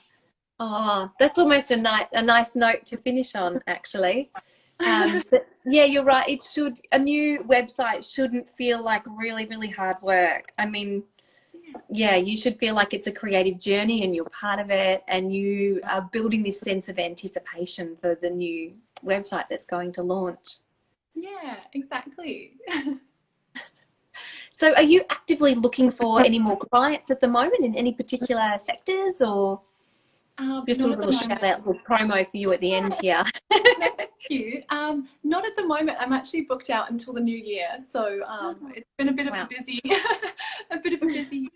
Oh, 0.60 1.12
that's 1.20 1.40
almost 1.40 1.72
a, 1.72 1.78
nice 1.78 2.08
a 2.14 2.22
nice 2.22 2.56
note 2.56 2.86
to 2.86 2.98
finish 2.98 3.36
on, 3.36 3.62
actually. 3.68 4.32
Um, 4.86 5.24
but 5.32 5.48
yeah, 5.65 5.86
you're 5.86 6.04
right. 6.04 6.28
It 6.28 6.44
should, 6.44 6.80
a 6.91 7.00
new 7.00 7.44
website 7.44 8.10
shouldn't 8.10 8.50
feel 8.50 8.84
like 8.84 9.04
really, 9.08 9.46
really 9.46 9.70
hard 9.70 9.98
work. 10.02 10.52
I 10.58 10.65
mean, 10.65 11.04
yeah, 11.89 12.15
you 12.15 12.36
should 12.36 12.60
feel 12.60 12.76
like 12.76 12.94
it's 12.94 13.08
a 13.08 13.12
creative 13.12 13.60
journey 13.60 14.04
and 14.04 14.15
you're 14.15 14.26
part 14.26 14.60
of 14.60 14.70
it 14.70 15.04
and 15.08 15.34
you 15.34 15.82
are 15.88 16.10
building 16.12 16.44
this 16.44 16.60
sense 16.60 16.89
of 16.89 17.00
anticipation 17.00 17.96
for 17.96 18.15
the 18.15 18.30
new 18.30 18.74
website 19.06 19.46
that's 19.50 19.65
going 19.65 19.91
to 19.94 20.04
launch. 20.04 20.58
Yeah, 21.15 21.58
exactly. 21.74 22.54
So, 24.54 24.74
are 24.76 24.84
you 24.84 25.04
actively 25.10 25.56
looking 25.56 25.89
for 25.91 26.22
any 26.22 26.38
more 26.38 26.58
clients 26.58 27.10
at 27.10 27.22
the 27.22 27.28
moment 27.28 27.63
in 27.63 27.74
any 27.76 27.94
particular 27.94 28.58
sectors, 28.60 29.22
or 29.22 29.62
Um, 30.38 30.63
just 30.67 30.80
a 30.82 30.84
not 30.84 30.91
at 30.94 30.98
the 31.00 31.06
little 31.08 31.22
shout 31.22 31.44
out, 31.44 31.65
little 31.65 31.82
promo 31.84 32.24
for 32.30 32.38
you 32.38 32.52
at 32.54 32.62
the 32.62 32.74
end 32.74 32.96
here? 33.02 33.24
Thank 33.52 34.10
you. 34.30 34.63
Um, 34.70 35.08
not 35.24 35.46
at 35.46 35.56
the 35.56 35.65
moment. 35.65 35.98
I'm 36.00 36.13
actually 36.13 36.41
booked 36.41 36.70
out 36.70 36.89
until 36.89 37.13
the 37.13 37.20
new 37.20 37.38
year, 37.38 37.67
so 37.88 38.24
um, 38.26 38.58
Oh. 38.63 38.72
it's 38.76 38.89
been 38.98 39.10
a 39.10 39.13
bit 39.13 39.28
of 39.28 39.34
Wow. 39.34 39.44
a 39.44 39.48
busy, 39.48 39.82
a 40.72 40.78
bit 40.80 40.94
of 40.94 41.02
a 41.04 41.06
busy. 41.06 41.38
year. 41.38 41.50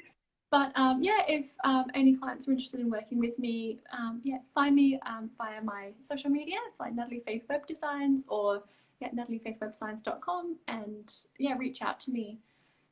But 0.51 0.71
um, 0.77 1.01
yeah, 1.01 1.21
if 1.27 1.51
um, 1.63 1.85
any 1.95 2.15
clients 2.15 2.47
are 2.47 2.51
interested 2.51 2.79
in 2.79 2.89
working 2.89 3.19
with 3.19 3.37
me, 3.39 3.79
um, 3.91 4.21
yeah, 4.23 4.37
find 4.53 4.75
me 4.75 4.99
um, 5.05 5.29
via 5.37 5.61
my 5.61 5.89
social 6.01 6.29
media. 6.29 6.57
It's 6.67 6.79
like 6.79 6.93
Natalie 6.93 7.23
Faith 7.25 7.43
Web 7.49 7.65
Designs 7.67 8.25
or 8.27 8.63
yeah, 9.01 9.09
nataliefaithwebdesigns.com, 9.11 10.55
and 10.67 11.11
yeah, 11.39 11.57
reach 11.57 11.81
out 11.81 11.99
to 12.01 12.11
me. 12.11 12.39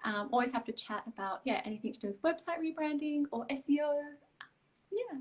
Um, 0.03 0.27
always 0.33 0.51
have 0.51 0.65
to 0.65 0.73
chat 0.73 1.03
about 1.07 1.39
yeah 1.45 1.61
anything 1.63 1.93
to 1.93 1.99
do 1.99 2.07
with 2.07 2.21
website 2.23 2.59
rebranding 2.59 3.23
or 3.31 3.45
SEO. 3.47 3.93
Yeah. 4.91 5.19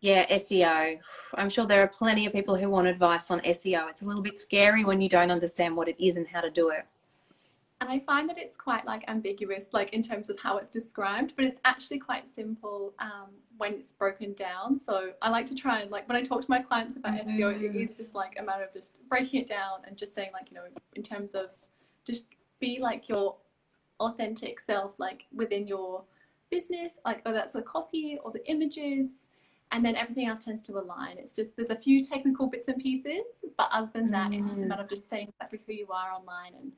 Yeah, 0.00 0.26
SEO. 0.26 0.98
I'm 1.34 1.50
sure 1.50 1.66
there 1.66 1.82
are 1.82 1.88
plenty 1.88 2.26
of 2.26 2.32
people 2.32 2.56
who 2.56 2.68
want 2.68 2.88
advice 2.88 3.30
on 3.30 3.40
SEO. 3.40 3.88
It's 3.90 4.02
a 4.02 4.06
little 4.06 4.22
bit 4.22 4.38
scary 4.38 4.84
when 4.84 5.00
you 5.00 5.08
don't 5.08 5.30
understand 5.30 5.76
what 5.76 5.88
it 5.88 6.02
is 6.04 6.16
and 6.16 6.26
how 6.26 6.40
to 6.40 6.50
do 6.50 6.70
it. 6.70 6.86
And 7.80 7.90
I 7.90 7.98
find 8.00 8.28
that 8.30 8.38
it's 8.38 8.56
quite 8.56 8.86
like 8.86 9.04
ambiguous, 9.06 9.68
like 9.72 9.92
in 9.92 10.02
terms 10.02 10.30
of 10.30 10.38
how 10.38 10.56
it's 10.56 10.68
described, 10.68 11.34
but 11.36 11.44
it's 11.44 11.60
actually 11.66 11.98
quite 11.98 12.26
simple 12.26 12.94
um, 13.00 13.28
when 13.58 13.74
it's 13.74 13.92
broken 13.92 14.32
down. 14.32 14.78
So 14.78 15.10
I 15.20 15.28
like 15.28 15.46
to 15.48 15.54
try 15.54 15.80
and 15.80 15.90
like 15.90 16.08
when 16.08 16.16
I 16.16 16.22
talk 16.22 16.40
to 16.40 16.50
my 16.50 16.62
clients 16.62 16.96
about 16.96 17.14
SEO, 17.26 17.62
it 17.62 17.76
is 17.76 17.94
just 17.94 18.14
like 18.14 18.36
a 18.38 18.42
matter 18.42 18.64
of 18.64 18.72
just 18.72 18.94
breaking 19.10 19.42
it 19.42 19.46
down 19.46 19.80
and 19.86 19.94
just 19.96 20.14
saying 20.14 20.30
like 20.32 20.50
you 20.50 20.56
know 20.56 20.64
in 20.94 21.02
terms 21.02 21.34
of 21.34 21.50
just 22.06 22.24
be 22.60 22.78
like 22.80 23.10
your 23.10 23.36
authentic 24.00 24.58
self, 24.58 24.94
like 24.98 25.24
within 25.34 25.66
your 25.66 26.02
business, 26.50 26.98
like 27.04 27.20
oh 27.26 27.32
that's 27.32 27.52
the 27.52 27.62
copy 27.62 28.16
or 28.24 28.32
the 28.32 28.48
images. 28.50 29.26
And 29.72 29.84
then 29.84 29.96
everything 29.96 30.26
else 30.28 30.44
tends 30.44 30.62
to 30.62 30.78
align. 30.78 31.16
It's 31.18 31.34
just 31.34 31.56
there's 31.56 31.70
a 31.70 31.76
few 31.76 32.02
technical 32.04 32.46
bits 32.46 32.68
and 32.68 32.80
pieces, 32.80 33.24
but 33.58 33.68
other 33.72 33.90
than 33.92 34.10
that, 34.12 34.32
it's 34.32 34.48
just 34.48 34.60
a 34.60 34.64
Mm. 34.64 34.68
matter 34.68 34.82
of 34.82 34.88
just 34.88 35.08
saying 35.08 35.28
exactly 35.28 35.60
who 35.66 35.72
you 35.72 35.88
are 35.90 36.12
online 36.12 36.54
and 36.60 36.72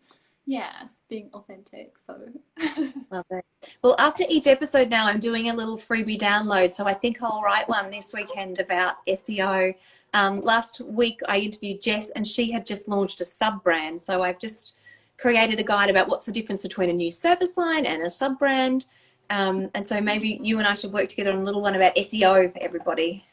yeah, 0.46 0.84
being 1.10 1.28
authentic. 1.34 1.96
So 2.06 2.18
Love 3.10 3.26
it. 3.30 3.44
Well, 3.82 3.94
after 3.98 4.24
each 4.30 4.46
episode 4.46 4.88
now, 4.88 5.06
I'm 5.06 5.18
doing 5.20 5.50
a 5.50 5.54
little 5.54 5.76
freebie 5.76 6.18
download. 6.18 6.72
So 6.74 6.86
I 6.86 6.94
think 6.94 7.22
I'll 7.22 7.42
write 7.42 7.68
one 7.68 7.90
this 7.90 8.12
weekend 8.14 8.58
about 8.58 9.04
SEO. 9.06 9.74
Um, 10.14 10.40
last 10.40 10.80
week, 10.80 11.20
I 11.28 11.38
interviewed 11.40 11.82
Jess, 11.82 12.08
and 12.10 12.26
she 12.26 12.50
had 12.50 12.64
just 12.64 12.88
launched 12.88 13.20
a 13.20 13.26
sub 13.26 13.62
brand. 13.62 14.00
So 14.00 14.20
I've 14.22 14.38
just 14.38 14.72
created 15.18 15.60
a 15.60 15.62
guide 15.62 15.90
about 15.90 16.08
what's 16.08 16.24
the 16.24 16.32
difference 16.32 16.62
between 16.62 16.88
a 16.88 16.94
new 16.94 17.10
service 17.10 17.58
line 17.58 17.84
and 17.84 18.02
a 18.04 18.10
sub 18.10 18.38
brand. 18.38 18.86
Um, 19.30 19.68
and 19.74 19.86
so 19.86 20.00
maybe 20.00 20.40
you 20.42 20.58
and 20.58 20.66
I 20.66 20.74
should 20.74 20.92
work 20.92 21.08
together 21.08 21.32
on 21.32 21.38
a 21.38 21.44
little 21.44 21.60
one 21.60 21.74
about 21.74 21.94
SEO 21.96 22.52
for 22.52 22.58
everybody. 22.62 23.24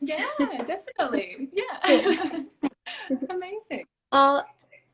yeah, 0.00 0.26
definitely. 0.38 1.48
Yeah. 1.52 2.42
Amazing. 3.30 3.86
Uh, 4.12 4.42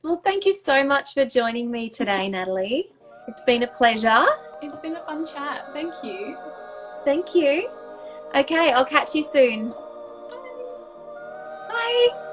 well, 0.03 0.21
thank 0.25 0.47
you 0.47 0.53
so 0.53 0.83
much 0.83 1.13
for 1.13 1.27
joining 1.27 1.71
me 1.71 1.91
today, 1.91 2.29
Natalie. 2.29 2.91
It's 3.29 3.43
been 3.43 3.63
a 3.65 3.67
pleasure. 3.67 4.25
It's 4.63 4.79
been 4.79 4.97
a 4.97 5.05
fun 5.05 5.27
chat. 5.27 5.67
Thank 5.73 5.93
you. 6.03 6.37
Thank 7.05 7.35
you. 7.35 7.69
Okay, 8.35 8.73
I'll 8.73 8.85
catch 8.85 9.15
you 9.15 9.23
soon. 9.23 9.71
Bye. 11.69 12.09
Hey, 12.13 12.30